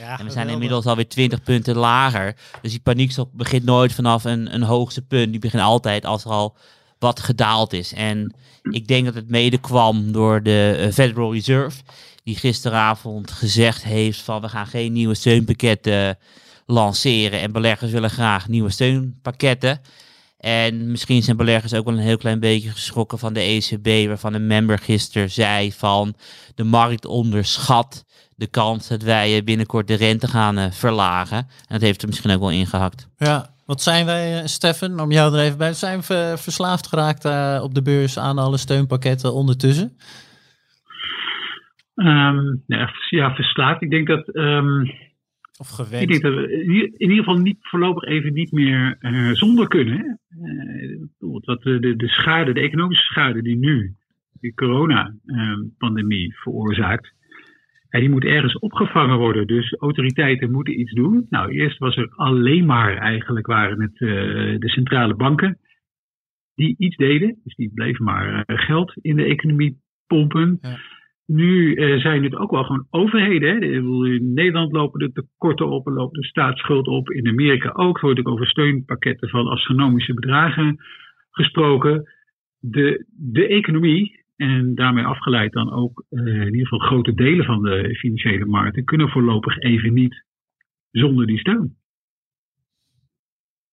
[0.00, 2.36] Ja, En we zijn inmiddels alweer 20 punten lager.
[2.62, 5.30] Dus die paniekstop begint nooit vanaf een, een hoogste punt.
[5.30, 6.56] Die begint altijd als er al
[6.98, 7.92] wat gedaald is.
[7.92, 11.82] En ik denk dat het mede kwam door de eh, Federal Reserve.
[12.24, 16.18] Die gisteravond gezegd heeft van we gaan geen nieuwe steunpakketten
[16.66, 17.40] lanceren.
[17.40, 19.80] En beleggers willen graag nieuwe steunpakketten.
[20.42, 24.34] En misschien zijn beleggers ook wel een heel klein beetje geschrokken van de ECB, waarvan
[24.34, 26.14] een member gisteren zei van
[26.54, 28.04] de markt onderschat
[28.36, 31.36] de kans dat wij eh, binnenkort de rente gaan eh, verlagen.
[31.36, 33.08] En dat heeft er misschien ook wel ingehakt.
[33.16, 36.38] Ja, wat zijn wij, eh, Stefan, om jou er even bij te zijn, we ver-
[36.38, 39.96] verslaafd geraakt eh, op de beurs aan alle steunpakketten ondertussen?
[41.94, 43.82] Ehm, ja, ja, verslaafd.
[43.82, 44.84] Ik denk dat, ehm,
[45.58, 49.68] Of ik denk dat we in ieder- geval niet, voorlopig even niet meer eh, zonder
[49.68, 50.20] kunnen.
[51.18, 53.94] Wat de, de, de schade, de economische schade die nu
[54.40, 57.12] de coronapandemie veroorzaakt,
[57.90, 59.46] ja, die moet ergens opgevangen worden.
[59.46, 61.26] Dus autoriteiten moeten iets doen.
[61.30, 63.96] Nou, eerst was er alleen maar eigenlijk waren het
[64.60, 65.58] de centrale banken
[66.54, 67.40] die iets deden.
[67.44, 70.58] Dus die bleven maar geld in de economie pompen.
[70.60, 70.78] Ja.
[71.26, 73.48] Nu eh, zijn het ook wel gewoon overheden.
[73.48, 73.66] Hè.
[74.14, 77.10] In Nederland lopen de tekorten op, er loopt de staatsschuld op.
[77.10, 77.96] In Amerika ook.
[77.96, 80.76] Er wordt ook over steunpakketten van astronomische bedragen
[81.30, 82.10] gesproken.
[82.58, 87.62] De, de economie, en daarmee afgeleid dan ook eh, in ieder geval grote delen van
[87.62, 90.24] de financiële markten, kunnen voorlopig even niet
[90.90, 91.76] zonder die steun.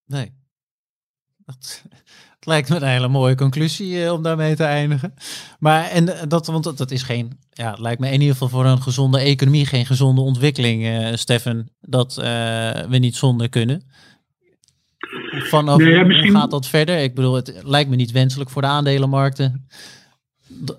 [0.05, 0.29] Nee.
[1.45, 1.85] Dat,
[2.39, 5.13] het lijkt me een hele mooie conclusie eh, om daarmee te eindigen.
[5.59, 8.31] Maar en eh, dat, want dat, dat is geen, ja, het lijkt me in ieder
[8.33, 12.23] geval voor een gezonde economie geen gezonde ontwikkeling, eh Stefan, dat eh,
[12.89, 13.83] we niet zonder kunnen.
[15.31, 16.97] Vanaf Nee, ja, hoe misschien- gaat dat verder?
[16.99, 19.67] Ik bedoel, het lijkt me niet wenselijk voor de aandelenmarkten.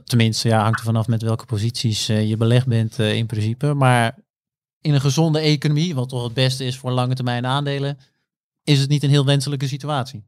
[0.04, 3.74] Tenminste, ja, hangt er vanaf met welke posities eh, je belegd bent in principe.
[3.74, 4.18] Maar
[4.80, 7.98] in een gezonde economie, wat toch het beste is voor lange termijn aandelen,
[8.64, 10.24] is het niet een heel wenselijke situatie.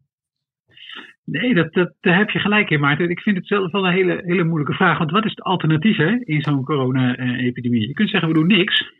[1.24, 3.10] Nee, dat, dat, daar heb je gelijk in, Maarten.
[3.10, 4.98] Ik vind het zelf wel een hele, hele moeilijke vraag.
[4.98, 7.86] Want wat is het alternatief hè, in zo'n corona-epidemie?
[7.86, 8.92] Je kunt zeggen, we doen niks.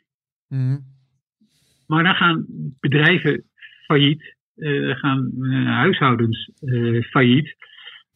[1.87, 2.47] Maar dan gaan
[2.81, 3.45] bedrijven
[3.87, 4.37] failliet.
[4.55, 7.55] dan gaan eh, huishoudens eh, failliet.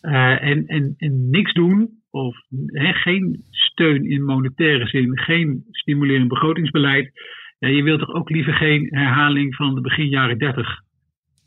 [0.01, 7.11] En, en, en niks doen, of hè, geen steun in monetaire zin, geen stimulerend begrotingsbeleid.
[7.59, 10.85] Ja, je wilt toch ook liever geen herhaling van de begin jaren 30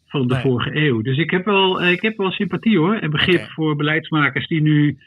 [0.10, 0.42] van de Nee.
[0.44, 1.02] vorige eeuw.
[1.02, 2.96] Dus ik heb wel, eh, ik heb wel sympathie hoor.
[2.96, 4.98] En begrip voor beleidsmakers die nu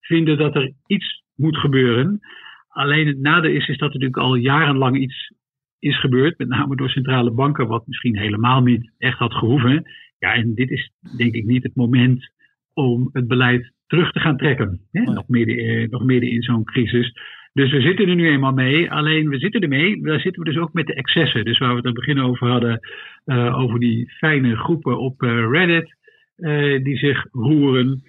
[0.00, 2.20] vinden dat er iets moet gebeuren.
[2.68, 5.32] Alleen het nadeel is, is dat er natuurlijk al jarenlang iets
[5.78, 6.38] is gebeurd.
[6.38, 9.82] Met name door centrale banken, wat misschien helemaal niet echt had gehoeven.
[10.18, 12.32] Ja, en dit is denk ik niet het moment
[12.72, 14.80] om het beleid terug te gaan trekken.
[14.92, 15.02] Hè?
[15.02, 17.12] Nog, midden, eh, nog midden in zo'n crisis.
[17.58, 18.90] Dus we zitten er nu eenmaal mee.
[18.90, 20.02] Alleen we zitten ermee.
[20.02, 21.44] Daar zitten we dus ook met de excessen.
[21.44, 22.80] Dus waar we het aan het begin over hadden.
[23.24, 25.94] eh, over die fijne groepen op eh, Reddit.
[26.36, 28.02] eh, die zich roeren.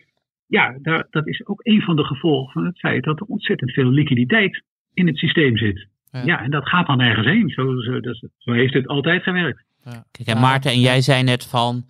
[0.48, 3.72] Ja, daar, dat is ook een van de gevolgen van het feit dat er ontzettend
[3.72, 5.88] veel liquiditeit in het systeem zit.
[6.12, 6.22] Ja.
[6.26, 7.50] Ja, en dat gaat dan ergens heen.
[7.50, 9.64] Zo, zo, dat, zo heeft het altijd gewerkt.
[10.12, 11.84] Kijk, en Maarten, en jij zei net van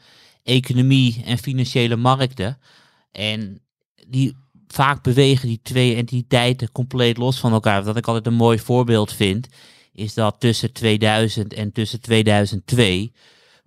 [0.44, 2.58] economie en financiële markten.
[3.12, 3.60] En
[4.10, 4.34] die
[4.74, 7.84] vaak bewegen die twee entiteiten compleet los van elkaar.
[7.84, 9.48] Wat ik altijd een mooi voorbeeld vind,
[9.94, 13.12] is dat tussen 2000 en tussen 2002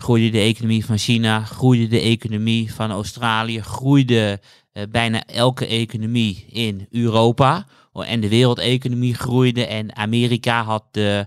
[0.03, 4.41] groeide de economie van China, groeide de economie van Australië, groeide
[4.73, 7.67] eh, bijna elke economie in Europa.
[7.93, 11.27] En de wereldeconomie groeide en Amerika had de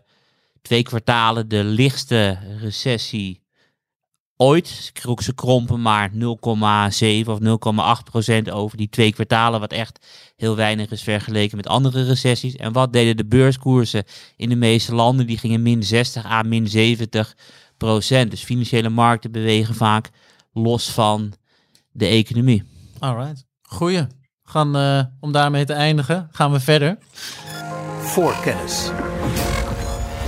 [0.62, 3.45] twee kwartalen de lichtste recessie
[4.38, 4.68] ooit.
[4.68, 10.06] Ze krok- Ze krompen maar 0,7 of 0,8 procent over die twee kwartalen, wat echt
[10.36, 12.56] heel weinig is vergeleken met andere recessies.
[12.56, 14.04] En wat deden de beurskoersen
[14.36, 15.28] in de meeste landen?
[15.28, 17.36] Die gingen min 60 à min 70
[17.78, 18.32] procent.
[18.32, 20.10] Dus financiële markten bewegen vaak
[20.54, 21.34] los van
[21.92, 22.64] de economie.
[23.00, 23.46] Alright.
[23.62, 24.08] Goeie.
[24.44, 26.98] Gaan, eh, om daarmee te eindigen, gaan we verder.
[28.00, 28.90] Voorkennis.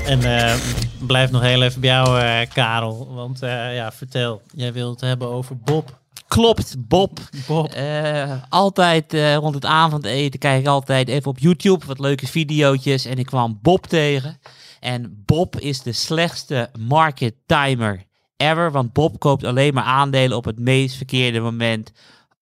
[0.06, 0.56] En eh,
[0.99, 3.13] blijf nog heel even bij jou, eh, Karel.
[3.13, 5.99] Want eh, ja, vertel, jij wilt het hebben over Bob.
[6.27, 7.19] Klopt, Bob.
[7.47, 7.71] Bob.
[7.71, 13.05] Eh, altijd rond het avondeten kijk ik altijd even op YouTube wat leuke video's.
[13.05, 14.39] En ik kwam Bob tegen.
[14.79, 18.03] En Bob is de slechtste market timer
[18.38, 18.71] ever.
[18.71, 21.91] Want Bob koopt alleen maar aandelen op het meest verkeerde moment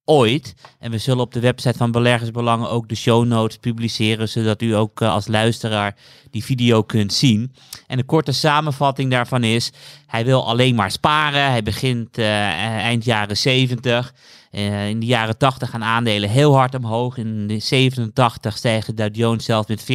[0.06, 0.54] ooit.
[0.80, 4.30] En we zullen op de website van Beleggersbelangen ook de show notes publiceren.
[4.30, 5.96] Zodat u ook eh, als luisteraar
[6.32, 7.54] die video kunt zien.
[7.88, 9.72] En de korte samenvatting daarvan is:
[10.08, 11.50] hij wil alleen maar sparen.
[11.50, 12.50] Hij begint eh,
[12.84, 14.14] eind jaren 70.
[14.52, 17.18] Eh, in de jaren 80 gaan aandelen heel hard omhoog.
[17.18, 19.86] In de 87 stijgen Dow Jones zelfs met 40%.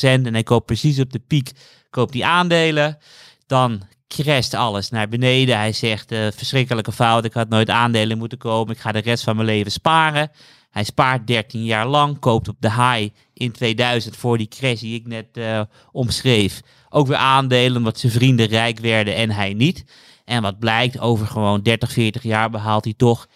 [0.00, 1.52] En hij koopt precies op de piek
[1.90, 2.98] koopt die aandelen.
[3.46, 5.56] Dan crasht alles naar beneden.
[5.56, 8.74] Hij zegt, eh, verschrikkelijke fout, ik had nooit aandelen moeten kopen.
[8.74, 10.30] Ik ga de rest van mijn leven sparen.
[10.70, 14.94] Hij spaart 13 jaar lang, koopt op de high in 2000 voor die crash die
[14.94, 15.60] ik net eh,
[15.92, 16.60] omschreef.
[16.88, 19.84] Ook weer aandelen omdat zijn vrienden rijk werden en hij niet.
[20.24, 23.28] En wat blijkt, over gewoon 30, 40 jaar behaalt hij toch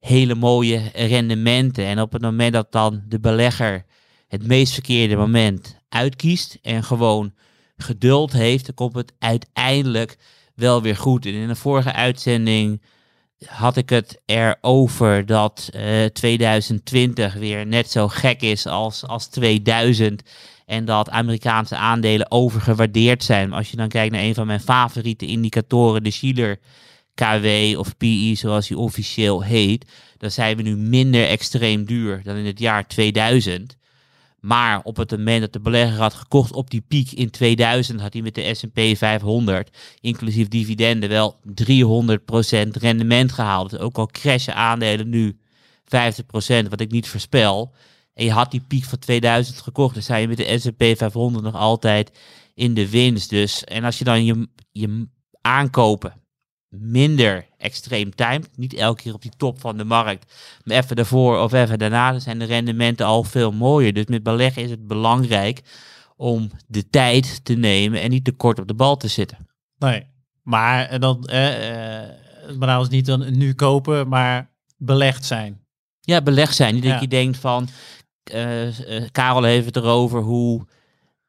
[0.00, 1.84] hele mooie rendementen.
[1.84, 3.84] En op het moment dat dan de belegger
[4.28, 7.32] het meest verkeerde moment uitkiest en gewoon
[7.76, 10.16] geduld heeft, dan komt het uiteindelijk
[10.54, 11.26] wel weer goed.
[11.26, 12.82] En in de vorige uitzending
[13.46, 20.22] had ik het erover dat eh 2020 weer net zo gek is als, als 2000.
[20.66, 23.52] En dat Amerikaanse aandelen overgewaardeerd zijn.
[23.52, 26.58] Als je dan kijkt naar een van mijn favoriete indicatoren, de Schiller
[27.14, 32.36] KW of PE zoals die officieel heet, dan zijn we nu minder extreem duur dan
[32.36, 33.76] in het jaar 2000.
[34.44, 38.12] Maar op het moment dat de belegger had gekocht op die piek in 2000, had
[38.12, 43.70] hij met de S&P 500, inclusief dividenden, wel 300% rendement gehaald.
[43.70, 45.38] Dus ook al crashen aandelen nu
[45.84, 47.74] 50%, wat ik niet voorspel.
[48.14, 51.44] En je had die piek van 2000 gekocht, dan sta je met de S&P 500
[51.44, 52.18] nog altijd
[52.54, 53.30] in de winst.
[53.30, 55.06] Dus, en als je dan je, je
[55.40, 56.23] aankopen
[56.80, 60.32] minder extreem timed, niet elke keer op die top van de markt,
[60.64, 63.92] maar even daarvoor of even daarna, dan zijn de rendementen al veel mooier.
[63.92, 65.62] Dus met beleggen is het belangrijk
[66.16, 69.48] om de tijd te nemen en niet te kort op de bal te zitten.
[69.78, 70.06] Nee,
[70.42, 72.10] maar eh, dan, eh, eh,
[72.58, 75.62] maar nou is niet dan nu kopen, maar belegd zijn.
[76.00, 76.74] Ja, beleg zijn.
[76.74, 77.68] Niet dat je denkt van,
[78.24, 80.66] eh, eh, Karel heeft het erover hoe,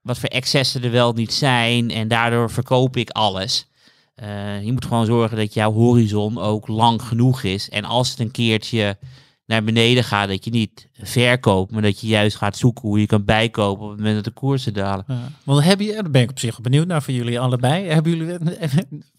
[0.02, 3.68] wat voor excessen er wel niet zijn en daardoor verkoop ik alles.
[4.16, 7.70] Eh, je moet gewoon zorgen dat jouw horizon ook lang genoeg is.
[7.70, 8.98] En als het een keertje
[9.46, 13.06] naar beneden gaat, dat je niet verkoopt, maar dat je juist gaat zoeken hoe je
[13.06, 15.06] kan bijkopen op het moment dat de koersen dalen.
[15.44, 17.88] Want heb je, daar ben ik op zich benieuwd naar voor jullie allebei.
[17.88, 18.38] Hebben jullie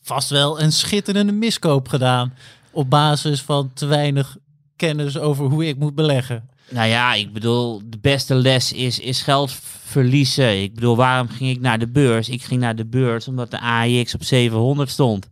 [0.03, 2.35] vast wel een schitterende miskoop gedaan
[2.71, 4.37] op basis van te weinig
[4.77, 6.49] kennis over hoe ik moet beleggen?
[6.69, 9.53] Nou ja, ik bedoel, de beste les is, is geld
[9.85, 10.63] verliezen.
[10.63, 12.29] Ik bedoel, waarom ging ik naar de beurs?
[12.29, 15.31] Ik ging naar de beurs omdat de AIX op 700 stond.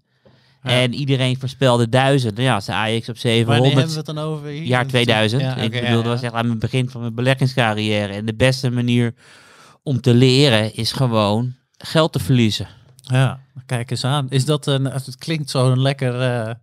[0.63, 0.71] Ja.
[0.71, 2.35] En iedereen voorspelde 1000.
[2.35, 4.49] Nou ja, als de AIX op Wanneer hebben 700, we het dan over?
[4.49, 4.63] hier?
[4.63, 5.43] jaar 2000.
[5.43, 8.13] Ja, ik bedoel, dat was echt aan het begin van mijn beleggingscarrière.
[8.13, 9.15] En de beste manier
[9.83, 12.69] om te leren is gewoon geld te verliezen.
[12.97, 14.27] Ja, kijk eens aan.
[14.31, 16.55] Is dat een, het klinkt zo een lekker eh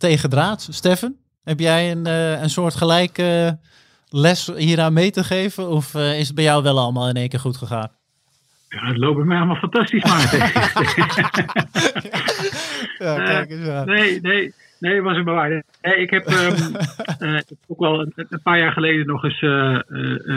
[0.00, 0.68] tegendraad.
[0.70, 3.58] Steffen, heb jij een, eh, een soort gelijke
[4.10, 5.68] les hieraan mee te geven?
[5.68, 7.88] Of eh, is het bij jou wel allemaal in één keer goed gegaan?
[8.68, 10.38] Ja, het loopt bij mij allemaal fantastisch, Maarten.
[12.98, 13.86] Ja, kijk eens aan.
[13.86, 15.64] nee, nee, nee, was een bewaarde.
[15.82, 16.74] Nee, ik heb ehm,
[17.18, 19.80] eh, ik heb ook wel een, een paar jaar geleden nog eens eh, eh,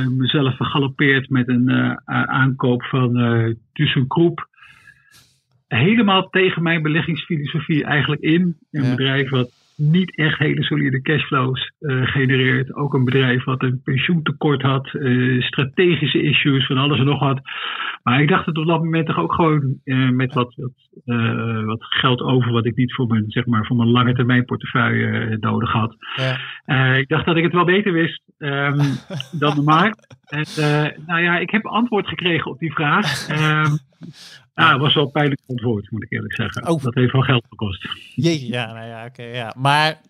[0.01, 4.47] eh, mezelf vergalopeerd met een eh, aankoop van eh ThyssenKrupp.
[5.67, 8.57] Helemaal tegen mijn beleggingsfilosofie eigenlijk in.
[8.71, 8.89] Een Ja.
[8.95, 9.49] bedrijf wat
[9.91, 12.75] niet echt hele solide cashflows eh, genereert.
[12.75, 17.41] Ook een bedrijf wat een pensioentekort had, eh, strategische issues, van alles en nog wat.
[18.03, 20.71] Maar ik dacht het op dat moment toch ook gewoon eh, met wat, wat,
[21.65, 25.37] wat geld over, wat ik niet voor mijn, zeg maar, voor mijn lange termijn portefeuille
[25.39, 25.95] nodig had.
[26.15, 26.95] Ja.
[26.95, 28.77] Ik dacht dat ik het wel beter wist ehm,
[29.39, 30.21] dan de markt.
[30.33, 33.27] En, eh, nou ja, ik heb antwoord gekregen op die vraag.
[33.29, 33.75] Ehm
[34.55, 36.67] nou, het was wel een pijnlijk antwoord, moet ik eerlijk zeggen.
[36.69, 36.83] Oh.
[36.83, 37.87] Dat heeft wel geld gekost.
[38.15, 39.53] Jeetje, ja, nou ja, oké, ja.
[39.57, 40.01] Maar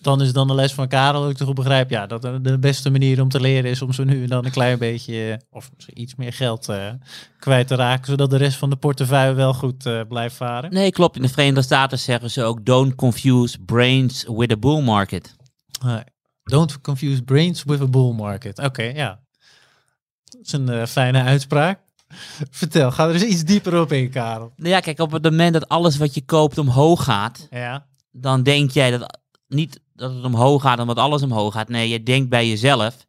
[0.00, 2.58] dan is dan de les van Karel, dat ik toch goed begrijp, ja, dat de-
[2.58, 5.36] beste manier om te leren is om zo nu en dan een klein beetje, eh,
[5.50, 6.92] of misschien iets meer geld eh,
[7.38, 10.72] kwijt te raken, zodat de rest van de portefeuille wel goed eh, blijft varen.
[10.72, 11.16] Nee, klopt.
[11.16, 15.36] In de Verenigde Staten zeggen ze ook: don't confuse brains with a bull market.
[16.42, 18.58] Don't confuse brains with a bull market.
[18.58, 19.20] Oké, ja.
[20.36, 21.78] Dat is een eh, fijne uitspraak.
[22.50, 24.52] Vertel, ga er eens iets dieper op in, Karel.
[24.56, 28.42] Nou ja, kijk, op het moment dat alles wat je koopt omhoog gaat, Ja, dan
[28.42, 29.18] denk jij dat
[29.48, 31.68] niet dat het omhoog gaat omdat alles omhoog gaat.
[31.68, 33.06] Nee, je denkt bij jezelf: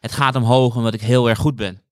[0.00, 1.82] het gaat omhoog omdat ik heel erg goed ben.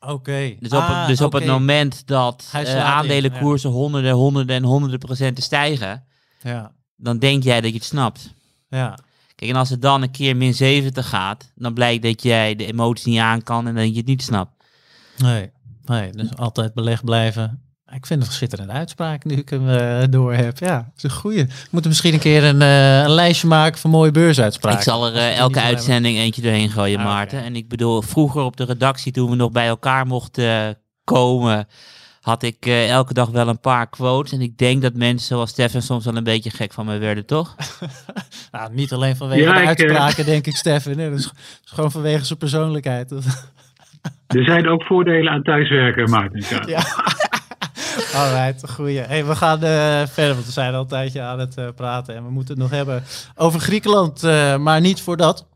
[0.00, 0.54] Oké.
[0.60, 4.98] Dus op, Ah, het- dus op het moment dat in, aandelenkoersen honderden, honderden en honderden
[4.98, 6.04] procenten stijgen,
[6.42, 8.34] Ja, dan denk jij dat je het snapt.
[8.68, 8.98] ja.
[9.34, 12.66] Kijk, en als het dan een keer min 70 gaat, dan blijkt dat jij de
[12.66, 14.64] emotie niet aan kan en dat je het niet snapt.
[15.16, 15.50] Nee,
[15.84, 17.64] nee, dus altijd beleg blijven.
[17.92, 20.58] Ik vind het een schitterende uitspraak nu ik hem eh, door heb.
[20.58, 21.44] Ja, dat is een goeie.
[21.44, 24.78] We moeten misschien een keer een, eh, een lijstje maken van mooie beursuitspraken.
[24.78, 27.42] Ik zal er eh, elke uitzending eentje doorheen gooien, Ah, Maarten.
[27.42, 31.66] En ik bedoel, vroeger op de redactie, toen we nog bij elkaar mochten komen,
[32.24, 34.32] had ik eh, elke dag wel een paar quotes.
[34.32, 37.26] En ik denk dat mensen zoals Stefan soms wel een beetje gek van me werden,
[37.26, 37.54] toch?
[38.52, 40.92] Nou, niet alleen vanwege Ja, de ik, eh, uitspraken, denk ik, Stefan.
[40.92, 41.34] Dat is, dat
[41.64, 43.10] is gewoon vanwege zijn persoonlijkheid.
[44.26, 46.68] Er zijn ook voordelen aan thuiswerken, Maarten.
[46.68, 46.82] Ja.
[48.14, 48.98] Alright, goeie.
[48.98, 52.14] Hey, we gaan eh, verder, want we zijn al een tijdje aan het eh, praten.
[52.14, 53.02] En we moeten het nog hebben
[53.36, 55.46] over Griekenland, eh, maar niet voordat.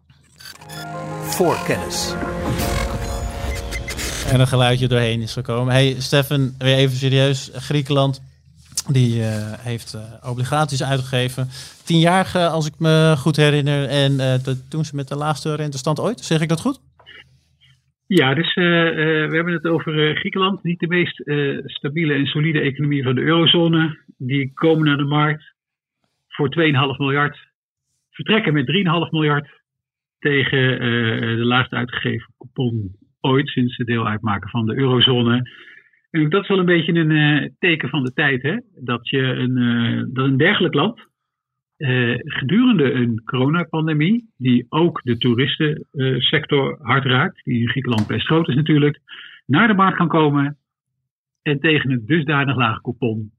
[1.23, 2.15] Voor kennis.
[4.33, 5.73] En een geluidje doorheen is gekomen.
[5.73, 7.51] Hey, Stefan, weer even serieus.
[7.55, 8.21] Griekenland,
[8.93, 11.47] die eh, heeft eh, obligaties uitgegeven.
[11.85, 13.89] Tienjarige, als ik me goed herinner.
[13.89, 14.35] En eh,
[14.71, 16.21] toen ze met de laagste rentestand ooit.
[16.21, 16.79] Zeg ik dat goed?
[18.07, 20.63] Ja, dus we hebben het over Griekenland.
[20.63, 21.23] Niet de meest
[21.65, 23.99] stabiele en solide economie van de eurozone.
[24.17, 25.55] Die komen naar de markt
[26.29, 26.63] voor 2,5
[26.97, 27.39] miljard.
[28.11, 29.49] Vertrekken met 3,5 miljard
[30.19, 30.79] tegen
[31.37, 35.51] de laagst uitgegeven coupon ooit sinds ze deel uitmaken van de eurozone.
[36.11, 38.57] En dat is wel een beetje een eh, teken van de tijd, hè?
[38.75, 41.07] Dat, je een, eh, dat een dergelijk land
[41.77, 48.49] eh, gedurende een coronapandemie, die ook de toeristensector hard raakt, die in Griekenland best groot
[48.49, 48.99] is natuurlijk,
[49.47, 50.57] naar de markt kan komen
[51.43, 53.31] en tegen een dusdanig lage coupon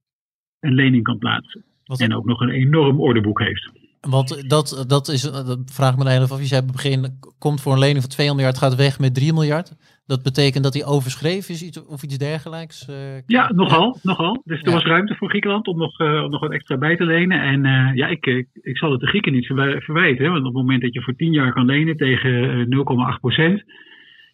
[0.60, 1.64] een lening kan plaatsen.
[1.84, 3.72] Wat, En ook nog een enorm orderboek heeft.
[4.02, 6.40] Want dat, dat is, dat vraag me even af.
[6.40, 9.14] Je zei op het begin, komt voor een lening van 2 miljard, gaat weg met
[9.16, 9.76] 3 miljard.
[10.06, 12.88] Dat betekent dat hij overschreven is iets, of iets dergelijks?
[12.88, 14.42] eh, Ja, nogal, nogal.
[14.46, 14.74] Dus er Ja.
[14.74, 17.42] was ruimte voor Griekenland om nog, eh, om nog wat extra bij te lenen.
[17.42, 20.24] En eh, ja, ik, ik, ik zal het de Grieken niet verwij- verwijten.
[20.26, 22.66] hè, Want op het moment dat je voor 10 jaar kan lenen tegen eh,
[23.14, 23.64] 0,8 procent,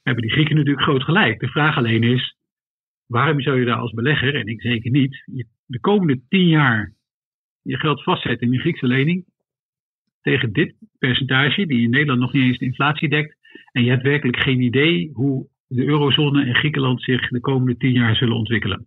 [0.04, 1.40] hebben die Grieken natuurlijk groot gelijk.
[1.40, 2.36] De vraag alleen is,
[3.06, 6.94] waarom zou je daar als belegger, en ik zeker niet, je de komende 10 jaar
[7.62, 9.26] je geld vastzetten in een Griekse lening
[10.26, 13.36] tegen dit percentage, die in Nederland nog niet eens de inflatie dekt,
[13.72, 17.92] en je hebt werkelijk geen idee hoe de eurozone en Griekenland zich de komende tien
[17.92, 18.86] jaar zullen ontwikkelen.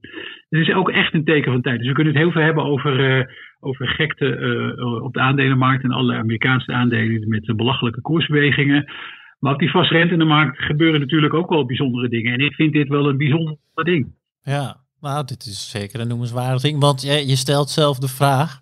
[0.49, 1.79] Het is ook echt een teken van tijd.
[1.79, 3.25] Dus we kunnen het heel veel hebben over, uh,
[3.61, 8.93] over gekte uh, op de aandelenmarkt en alle Amerikaanse aandelen met belachelijke koersbewegingen.
[9.39, 12.33] Maar op die vastrente markt gebeuren natuurlijk ook wel bijzondere dingen.
[12.33, 14.15] En ik vind dit wel een bijzonder ding.
[14.43, 16.81] Ja, nou, dit is zeker een noemenswaardig ding.
[16.81, 18.61] Want je, je stelt zelf de vraag: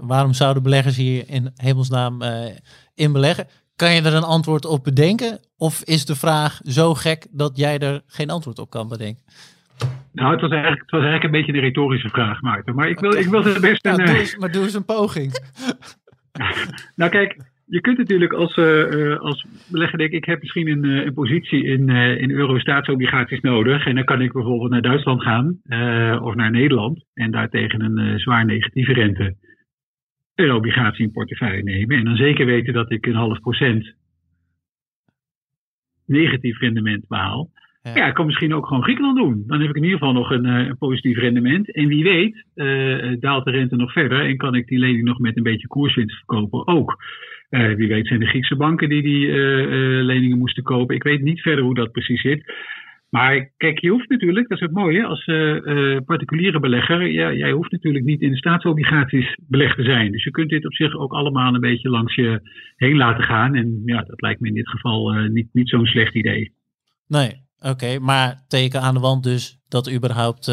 [0.00, 2.44] waarom zouden beleggers hier in hemelsnaam uh,
[2.94, 3.46] in beleggen?
[3.76, 5.40] Kan je er een antwoord op bedenken?
[5.56, 9.24] Of is de vraag zo gek dat jij er geen antwoord op kan bedenken?
[10.12, 12.74] Nou, het was eigenlijk, het was eigenlijk een beetje een retorische vraag, Maarten.
[12.74, 13.96] Maar ik wil, ik wil er best een...
[13.96, 15.32] Ja, doe eens, maar doe eens een poging.
[16.96, 17.36] nou kijk,
[17.68, 21.88] je kunt natuurlijk als, uh, als belegger denken, ik heb misschien een, een positie in,
[21.88, 23.86] uh, in euro-staatsobligaties nodig.
[23.86, 27.04] En dan kan ik bijvoorbeeld naar Duitsland gaan uh, of naar Nederland.
[27.14, 29.36] En daar tegen een zwaar negatieve rente
[30.34, 31.96] een obligatie in portefeuille nemen.
[31.96, 33.94] En dan zeker weten dat ik een half procent
[36.06, 37.50] negatief rendement behaal.
[37.82, 37.94] Ja.
[37.94, 39.44] ja, ik kan misschien ook gewoon Griekenland doen.
[39.46, 41.72] Dan heb ik in ieder geval nog een, een positief rendement.
[41.72, 42.44] En wie weet,
[43.20, 46.16] daalt de rente nog verder en kan ik die lening nog met een beetje koerswinst
[46.16, 46.96] verkopen ook.
[47.50, 50.94] Uh, wie weet zijn de Griekse banken die die uh, leningen moesten kopen.
[50.94, 52.52] Ik weet niet verder hoe dat precies zit.
[53.10, 57.50] Maar kijk, je hoeft natuurlijk, dat is het mooie, als uh, particuliere belegger, ja, jij
[57.50, 60.12] hoeft natuurlijk niet in de staatsobligaties belegd te zijn.
[60.12, 62.40] Dus je kunt dit op zich ook allemaal een beetje langs je
[62.76, 63.54] heen laten gaan.
[63.54, 66.52] En ja, dat lijkt me in dit geval niet, niet zo'n slecht idee.
[67.06, 67.30] Nee,
[67.60, 70.46] oké, maar teken aan de wand dus dat überhaupt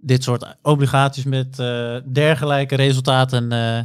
[0.00, 3.78] dit soort obligaties met uh, dergelijke resultaten uh,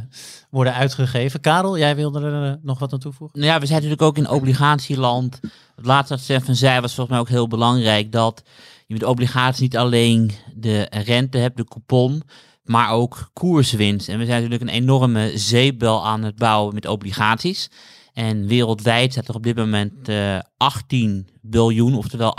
[0.50, 1.40] worden uitgegeven.
[1.40, 3.38] Karel, jij wilde er nog wat aan toevoegen?
[3.38, 5.40] Nou ja, we zijn natuurlijk ook in obligatieland.
[5.76, 8.12] Het laatste wat Stefan zei was volgens mij ook heel belangrijk.
[8.12, 8.42] Dat
[8.86, 12.22] je met obligaties niet alleen de rente hebt, de coupon,
[12.64, 14.08] maar ook koerswinst.
[14.08, 17.70] En we zijn natuurlijk een enorme zeepbel aan het bouwen met obligaties.
[18.16, 22.36] En wereldwijd staat er op dit moment uh, 18 biljoen, oftewel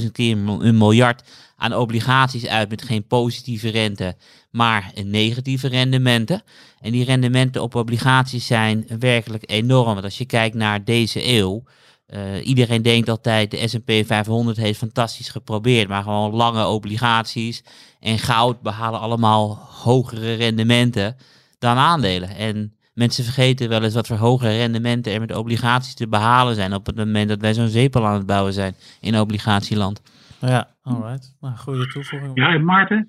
[0.00, 1.22] 18.000 keer een miljard
[1.56, 4.16] aan obligaties uit met geen positieve rente,
[4.50, 6.42] maar negatieve rendementen.
[6.80, 9.92] En die rendementen op obligaties zijn werkelijk enorm.
[9.92, 11.62] Want als je kijkt naar deze eeuw,
[12.08, 17.62] uh, iedereen denkt altijd de S&P 500 heeft fantastisch geprobeerd, maar gewoon lange obligaties
[18.00, 21.16] en goud behalen allemaal hogere rendementen
[21.58, 22.36] dan aandelen.
[22.36, 26.74] En Mensen vergeten wel eens wat voor hoge rendementen er met obligaties te behalen zijn
[26.74, 30.02] op het moment dat wij zo'n zeepel aan het bouwen zijn in obligatieland.
[30.40, 31.36] Ja, alright.
[31.40, 32.30] Nou, goede toevoeging.
[32.34, 33.08] Ja, en Maarten,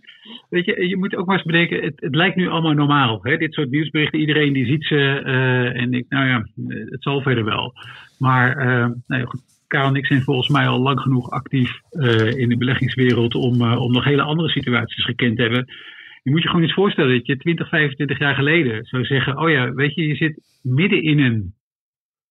[0.49, 3.19] weet je, je moet ook maar eens bedenken, het, het lijkt nu allemaal normaal.
[3.21, 3.37] Hè?
[3.37, 7.43] Dit soort nieuwsberichten, iedereen die ziet ze eh, en ik, nou ja, het zal verder
[7.43, 7.73] wel.
[8.17, 8.65] Maar uh,
[9.07, 12.49] nou ja, goed, Karel en ik zijn volgens mij al lang genoeg actief uh, in
[12.49, 15.65] de beleggingswereld om, uh, om nog hele andere situaties gekend te hebben.
[16.27, 19.49] Je moet je gewoon eens voorstellen dat je 20, 25 jaar geleden zou zeggen: Oh
[19.49, 21.55] ja, weet je, je zit midden in een,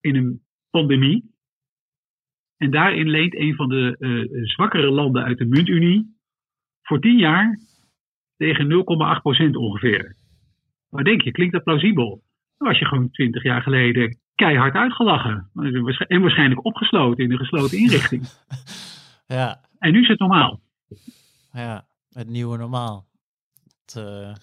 [0.01, 1.35] in een pandemie.
[2.57, 6.17] En daarin leent een van de uh, zwakkere landen uit de muntunie
[6.83, 7.59] voor 10 jaar
[8.37, 10.17] tegen 0,8% ongeveer.
[10.89, 12.23] Wat denk je, klinkt dat plausibel?
[12.59, 15.51] Nou, als je gewoon 20 jaar geleden keihard uitgelachen.
[16.09, 18.23] En waarschijnlijk opgesloten in een gesloten inrichting.
[19.39, 19.61] ja.
[19.79, 20.61] En nu is het normaal.
[21.53, 23.06] Ja, het nieuwe normaal.
[23.87, 24.35] Het, uh...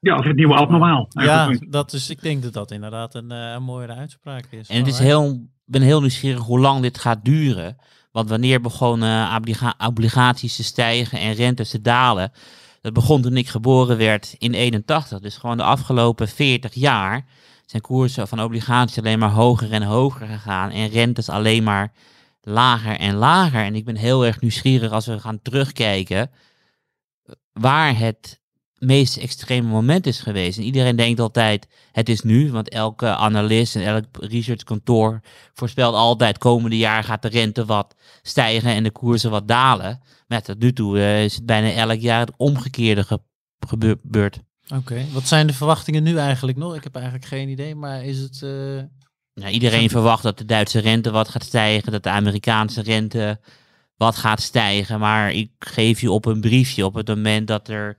[0.00, 1.06] Ja, of het nieuwe abnormaal.
[1.08, 4.68] Ja, dat is, ik denk dat dat inderdaad een, uh, een mooiere uitspraak is.
[4.68, 7.76] En het is heel, ik ben heel nieuwsgierig hoe lang dit gaat duren.
[8.12, 12.32] Want wanneer begonnen obliga obligaties te stijgen en rentes te dalen?
[12.80, 15.20] Dat begon toen ik geboren werd in 81.
[15.20, 17.26] Dus gewoon de afgelopen 40 jaar
[17.66, 20.70] zijn koersen van obligaties alleen maar hoger en hoger gegaan.
[20.70, 21.92] En rentes alleen maar
[22.40, 23.64] lager en lager.
[23.64, 26.30] En ik ben heel erg nieuwsgierig als we gaan terugkijken
[27.52, 28.39] waar het
[28.80, 30.58] meest extreme moment is geweest.
[30.58, 35.20] En iedereen denkt altijd, het is nu, want elke analist en elk researchkantoor
[35.54, 40.00] voorspelt altijd, komende jaar gaat de rente wat stijgen en de koersen wat dalen.
[40.26, 43.20] Maar tot nu toe uh, is het bijna elk jaar het omgekeerde ge
[43.66, 44.40] gebeurd.
[44.64, 45.06] Oké, okay.
[45.12, 46.74] wat zijn de verwachtingen nu eigenlijk nog?
[46.74, 48.40] Ik heb eigenlijk geen idee, maar is het...
[48.44, 48.50] Uh...
[49.34, 53.40] Nou, iedereen verwacht dat de Duitse rente wat gaat stijgen, dat de Amerikaanse rente
[53.96, 54.98] wat gaat stijgen.
[54.98, 57.96] Maar ik geef je op een briefje op het moment dat er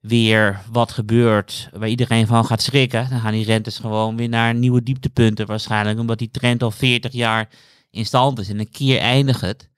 [0.00, 3.10] weer wat gebeurt waar iedereen van gaat schrikken.
[3.10, 5.98] Dan gaan die rentes gewoon weer naar nieuwe dieptepunten waarschijnlijk.
[5.98, 7.48] Omdat die trend al 40 jaar
[7.90, 8.48] in stand is.
[8.48, 9.68] En een keer eindigt het.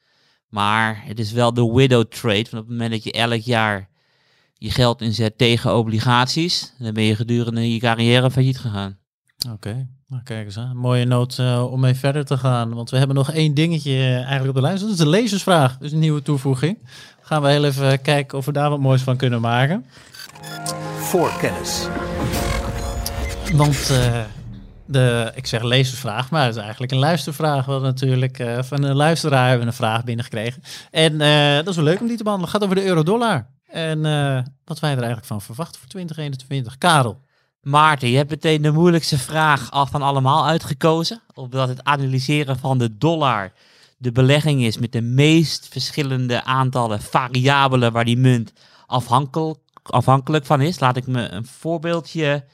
[0.49, 2.45] Maar het is wel de widow trade.
[2.49, 3.89] Van op het moment dat je elk jaar
[4.55, 6.73] je geld inzet tegen obligaties.
[6.79, 8.99] Dan ben je gedurende je carrière failliet gegaan.
[9.45, 9.87] Oké, okay.
[10.07, 10.77] nou kijk eens aan.
[10.77, 12.75] Mooie noot uh, om mee verder te gaan.
[12.75, 14.83] Want we hebben nog één dingetje uh, eigenlijk op de lijst.
[14.83, 15.79] Dat is de lezersvraag.
[15.79, 16.79] Dus een nieuwe toevoeging.
[17.21, 19.85] Gaan we heel even kijken of we daar wat moois van kunnen maken.
[20.99, 21.87] Voorkennis.
[23.53, 24.21] Want uh,
[24.87, 27.67] de, ik zeg lezersvraag, maar het is eigenlijk een luistervraag.
[27.67, 30.63] We natuurlijk van een luisteraar hebben we een vraag binnengekregen.
[30.91, 31.19] En
[31.57, 32.53] dat is wel leuk om die te behandelen.
[32.53, 33.47] Het gaat over de euro-dollar.
[33.67, 34.01] En
[34.65, 36.79] wat wij er eigenlijk van verwachten voor 2021.
[36.79, 37.21] Karel.
[37.61, 41.23] Maarten, je hebt meteen de moeilijkste vraag af van allemaal uitgekozen.
[41.35, 43.53] Omdat het analyseren van de dollar
[44.03, 48.53] de belegging is met de meest verschillende aantallen variabelen waar die munt
[48.87, 50.81] afhankelijk, afhankelijk van is.
[50.81, 52.45] Laat ik me een voorbeeldje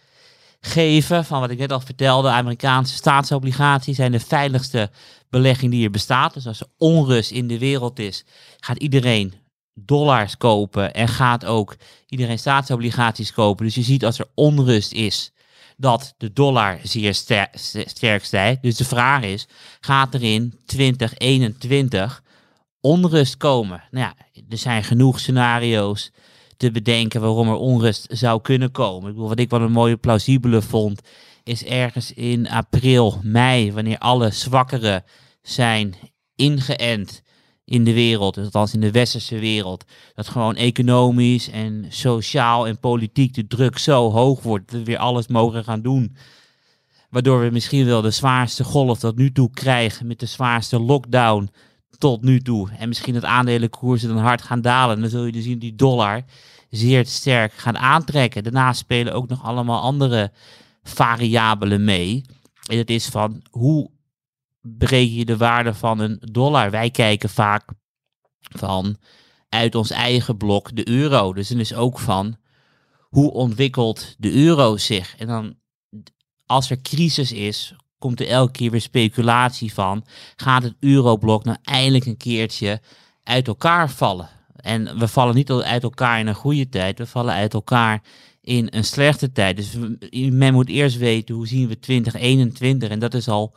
[0.61, 2.29] geven van wat ik net al vertelde.
[2.29, 4.91] Amerikaanse staatsobligaties zijn de veiligste
[5.31, 6.35] belegging die er bestaat.
[6.35, 8.25] Dus als er onrust in de wereld is,
[8.61, 9.35] gaat iedereen
[9.75, 11.77] dollars kopen en gaat ook
[12.07, 13.65] iedereen staatsobligaties kopen.
[13.65, 15.33] Dus je ziet als er onrust is
[15.77, 17.49] dat de dollar zeer ster
[17.87, 18.63] sterk stijgt.
[18.63, 19.47] Dus de vraag is,
[19.81, 22.23] gaat er in 2021
[22.81, 23.83] onrust komen?
[23.91, 26.11] Nou ja, er zijn genoeg scenario's
[26.59, 29.09] te bedenken waarom er onrust zou kunnen komen.
[29.09, 31.01] Ik bedoel, wat ik wel een mooie plausibele vond,
[31.45, 35.05] is ergens in april, mei, wanneer alle zwakkeren
[35.43, 35.95] zijn
[36.37, 37.23] ingeënt
[37.65, 39.85] in de wereld, dus althans in de westerse wereld,
[40.15, 44.99] dat gewoon economisch en sociaal en politiek de druk zo hoog wordt dat we weer
[44.99, 46.17] alles mogen gaan doen.
[47.11, 51.51] Waardoor we misschien wel de zwaarste golf tot nu toe krijgen met de zwaarste lockdown
[51.99, 52.69] tot nu toe.
[52.79, 55.01] En misschien dat aandelenkoersen dan hard gaan dalen.
[55.01, 56.25] Dan zul je dus zien die dollar
[56.71, 58.43] zeer sterk gaan aantrekken.
[58.43, 60.33] Daarnaast spelen ook nog allemaal andere
[60.83, 62.25] variabelen mee.
[62.67, 63.91] En dat is van hoe
[64.61, 66.71] bereken je de waarde van een dollar.
[66.71, 67.69] Wij kijken vaak
[68.41, 68.97] van
[69.49, 71.33] uit ons eigen blok de euro.
[71.33, 72.37] Dus dan is ook van
[73.01, 75.17] hoe ontwikkelt de euro zich.
[75.17, 75.57] En dan
[76.47, 80.05] als er crisis is, komt er elke keer weer speculatie van.
[80.37, 82.81] Gaat het euroblok nou eindelijk een keertje
[83.23, 84.29] uit elkaar vallen?
[84.57, 88.03] En we vallen niet uit elkaar in een goede tijd, we vallen uit elkaar
[88.41, 89.57] in een slechte tijd.
[89.57, 89.77] Dus
[90.31, 93.55] men moet eerst weten hoe zien we 2021 en dat is al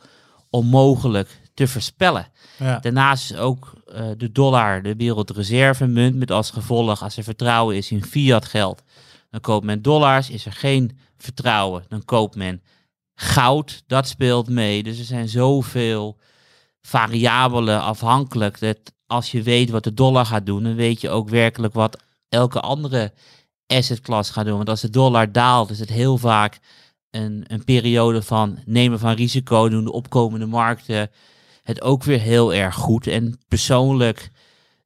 [0.50, 2.26] onmogelijk te voorspellen.
[2.58, 2.78] Ja.
[2.78, 7.90] Daarnaast is ook uh, de dollar de wereldreservemunt met als gevolg als er vertrouwen is
[7.90, 8.82] in fiat geld,
[9.30, 10.30] dan koopt men dollars.
[10.30, 12.62] Is er geen vertrouwen, dan koopt men
[13.14, 13.82] goud.
[13.86, 14.82] Dat speelt mee.
[14.82, 16.18] Dus er zijn zoveel
[16.80, 21.28] variabelen afhankelijk dat als je weet wat de dollar gaat doen, dan weet je ook
[21.28, 23.12] werkelijk wat elke andere
[23.66, 24.56] asset class gaat doen.
[24.56, 26.58] Want als de dollar daalt, is het heel vaak
[27.10, 31.10] een, een periode van nemen van risico, doen de opkomende markten
[31.62, 33.06] het ook weer heel erg goed.
[33.06, 34.30] En persoonlijk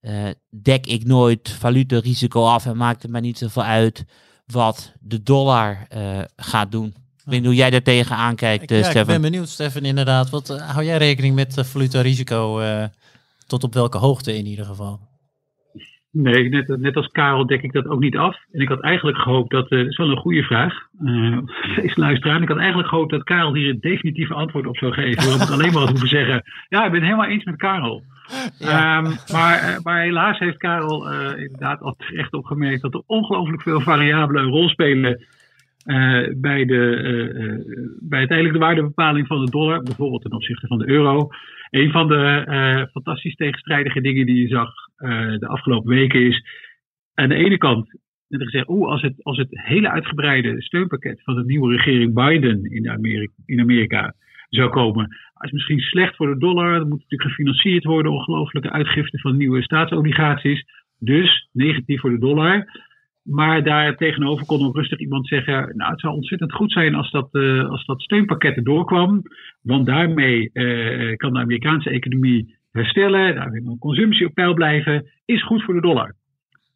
[0.00, 4.04] eh, dek ik nooit valutarisico af en maakt het mij niet zoveel uit
[4.46, 6.94] wat de dollar eh, gaat doen.
[7.26, 9.06] Ik weet niet hoe jij daar tegenaan kijkt, Ik, eh, ja, ik Stefan.
[9.06, 10.30] ben benieuwd, Stefan, inderdaad.
[10.30, 12.60] Wat eh, hou jij rekening met uh, valutarisico?
[12.60, 12.84] eh,
[13.46, 15.00] tot op welke hoogte in ieder geval?
[16.10, 18.36] Nee, net, net als Karel dek ik dat ook niet af.
[18.52, 21.38] En ik had eigenlijk gehoopt dat, eh, dat is wel een goede vraag, uh,
[21.88, 22.42] is luisteraar.
[22.42, 25.24] Ik had eigenlijk gehoopt dat Karel hier het definitieve antwoord op zou geven.
[25.24, 28.02] Waarom ik alleen maar had hoeven zeggen, ja, ik ben het helemaal eens met Karel.
[28.58, 28.98] Ja.
[28.98, 33.62] Um, maar, uh, maar, helaas heeft Karel uh, inderdaad al terecht opgemerkt dat er ongelooflijk
[33.62, 35.24] veel variabelen een rol spelen
[35.86, 40.88] uh, bij, de, bij uiteindelijk de waardebepaling van de dollar, bijvoorbeeld ten opzichte van de
[40.88, 41.28] euro.
[41.70, 44.70] Een van de fantastisch tegenstrijdige dingen die je zag
[45.38, 46.42] de afgelopen weken is
[47.14, 47.88] aan de ene kant
[48.28, 52.14] werd er gezegd, oeh, als het, als het hele uitgebreide steunpakket van de nieuwe regering
[52.14, 54.14] Biden in Amerika, in Amerika
[54.48, 56.78] zou komen, is misschien slecht voor de dollar.
[56.78, 60.64] Dat moet natuurlijk gefinancierd worden, ongelooflijke uitgiften van nieuwe staatsobligaties.
[60.98, 62.66] Dus negatief voor de dollar.
[63.26, 67.10] Maar daar tegenover kon ook rustig iemand zeggen: Nou, het zou ontzettend goed zijn als
[67.10, 69.22] dat, uh, als dat steunpakket erdoor kwam.
[69.62, 75.06] Want daarmee uh, kan de Amerikaanse economie herstellen, daarmee kan consumptie op peil blijven.
[75.24, 76.14] Is goed voor de dollar.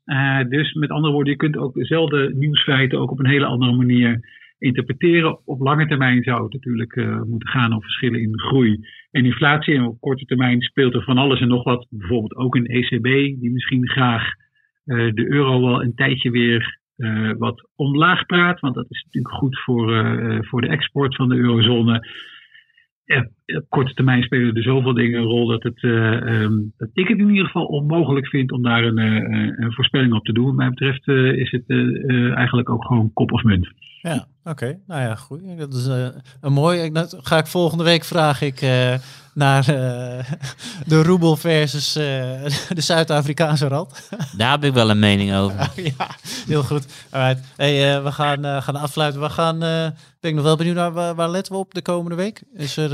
[0.05, 3.73] Uh, dus met andere woorden, je kunt ook dezelfde nieuwsfeiten ook op een hele andere
[3.73, 5.47] manier interpreteren.
[5.47, 6.95] Op lange termijn zou het natuurlijk
[7.27, 8.81] moeten gaan om verschillen in groei
[9.11, 9.75] en inflatie.
[9.75, 11.87] En op korte termijn speelt er van alles en nog wat.
[11.91, 13.05] Bijvoorbeeld ook een ECB,
[13.41, 14.33] die misschien graag
[14.85, 18.61] de euro wel een tijdje weer uh, wat omlaag praat.
[18.61, 19.89] Want dat is natuurlijk goed voor,
[20.45, 22.09] voor de export van de eurozone.
[23.47, 27.19] op korte termijn spelen er zoveel dingen een rol dat, het, um, dat ik het
[27.19, 28.99] in ieder geval onmogelijk vind om daar een,
[29.63, 30.45] een voorspelling op te doen.
[30.45, 31.09] Wat mij betreft
[31.39, 31.65] is het
[32.37, 33.69] eigenlijk ook gewoon kop of munt.
[34.03, 34.51] Ja, oké.
[34.51, 34.79] Okay.
[34.87, 35.41] Nou ja, goed.
[35.59, 36.07] Dat is uh,
[36.41, 36.93] een mooi.
[36.93, 38.95] Dat ga ik volgende week vraag ik uh,
[39.35, 39.75] naar uh,
[40.87, 41.93] de roebel versus
[42.79, 44.09] de Zuid-Afrikaanse rand.
[44.37, 45.71] Daar heb ik wel een mening over.
[45.75, 46.11] ja,
[46.47, 46.87] heel goed.
[47.11, 47.45] Alright.
[47.57, 49.21] Hey, we gaan, gaan afsluiten.
[49.21, 49.59] We gaan.
[49.59, 52.43] ben ik nog wel benieuwd naar waar, waar, letten we op de komende week?
[52.55, 52.89] Is er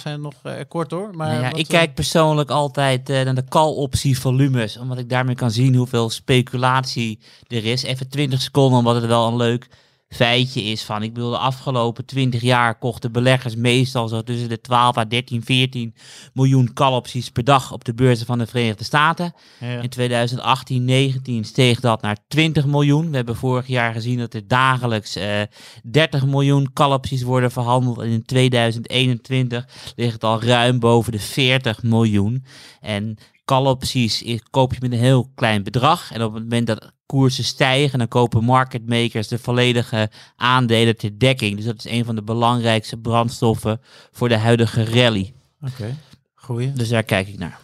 [0.00, 0.34] zijn er nog
[0.68, 1.10] kort hoor.
[1.14, 5.50] Maar nou ja, ik kijk persoonlijk altijd naar de call-optie volumes, omdat ik daarmee kan
[5.50, 7.82] zien hoeveel speculatie er is.
[7.82, 9.68] Even 20 seconden, omdat het wel een leuk
[10.08, 14.60] feitje is van, ik bedoel, de afgelopen 20 jaar kochten beleggers meestal zo tussen de
[14.60, 15.94] 12 à 13, 14
[16.32, 19.34] miljoen call-opties per dag op de beurzen van de Verenigde Staten.
[19.60, 19.80] Ja.
[19.80, 23.10] In 2018, 19 steeg dat naar 20 miljoen.
[23.10, 25.42] We hebben vorig jaar gezien dat er dagelijks uh,
[25.82, 27.98] 30 miljoen call-opties worden verhandeld.
[27.98, 32.44] En in 2021 ligt het al ruim boven de 40 miljoen.
[32.80, 36.12] En call-opties koop je met een heel klein bedrag.
[36.12, 41.18] En op het moment dat koersen stijgen, dan kopen market makers de volledige aandelen ter
[41.18, 41.56] dekking.
[41.56, 43.80] Dus dat is een van de belangrijkste brandstoffen
[44.10, 45.32] voor de huidige rally.
[45.60, 45.94] Oké, okay.
[46.34, 46.72] goeie.
[46.72, 47.58] Dus daar kijk ik naar.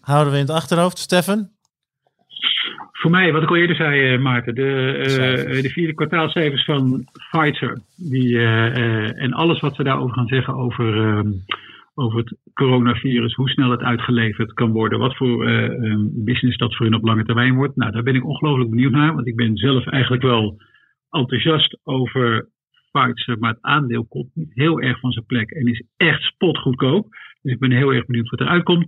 [0.00, 1.48] Houden we in het achterhoofd, Stefan?
[2.92, 7.08] Voor mij, wat ik al eerder zei, uh, Maarten, de, uh, de vierde kwartaalcijfers van
[7.12, 7.80] Pfizer.
[7.96, 11.24] Die, uh, en alles wat ze daarover gaan zeggen over
[11.98, 16.74] over het coronavirus, hoe snel het uitgeleverd kan worden, wat voor uh, um, business dat
[16.74, 17.76] voor hun op lange termijn wordt.
[17.76, 20.56] Nou, daar ben ik ongelooflijk benieuwd naar, want ik ben zelf eigenlijk wel
[21.10, 22.48] enthousiast over
[22.90, 27.06] Pfizer, maar het aandeel komt niet heel erg van zijn plek en is echt spotgoedkoop.
[27.42, 28.86] Dus ik ben heel erg benieuwd wat eruit komt.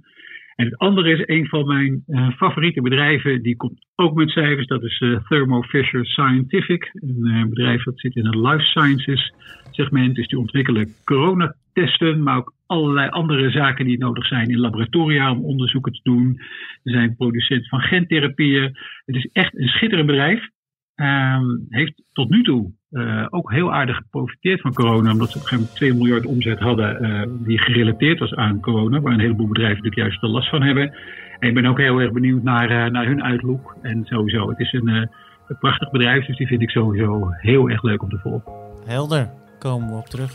[0.59, 4.67] En het andere is een van mijn uh, favoriete bedrijven, die komt ook met cijfers.
[4.67, 9.33] Dat is uh, Thermo Fisher Scientific, een uh, bedrijf dat zit in het life sciences
[9.71, 10.15] segment.
[10.15, 15.45] Dus die ontwikkelen coronatesten, maar ook allerlei andere zaken die nodig zijn in laboratoria om
[15.45, 16.41] onderzoeken te doen.
[16.83, 18.77] Ze zijn producent van gentherapieën.
[19.05, 20.49] Het is echt een schitterend bedrijf.
[20.97, 25.43] Um, heeft tot nu toe uh, ook heel aardig geprofiteerd van corona, omdat ze op
[25.43, 29.21] een gegeven moment 2 miljard omzet hadden uh, die gerelateerd was aan corona, waar een
[29.21, 30.97] heleboel bedrijven natuurlijk juist de last van hebben.
[31.39, 33.77] En ik ben ook heel erg benieuwd naar, uh, naar hun uitlook.
[33.83, 37.83] En sowieso, het is een, een prachtig bedrijf, dus die vind ik sowieso heel erg
[37.83, 38.53] leuk om te volgen.
[38.87, 40.33] Helder, komen we op terug.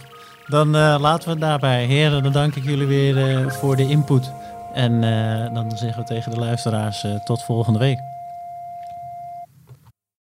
[0.47, 0.69] Dan
[1.01, 1.85] laten we het daarbij.
[1.85, 3.15] Heren, dan dank ik jullie weer
[3.51, 4.33] voor de input.
[4.73, 5.01] En
[5.53, 8.12] dan zeggen we tegen de luisteraars tot volgende week.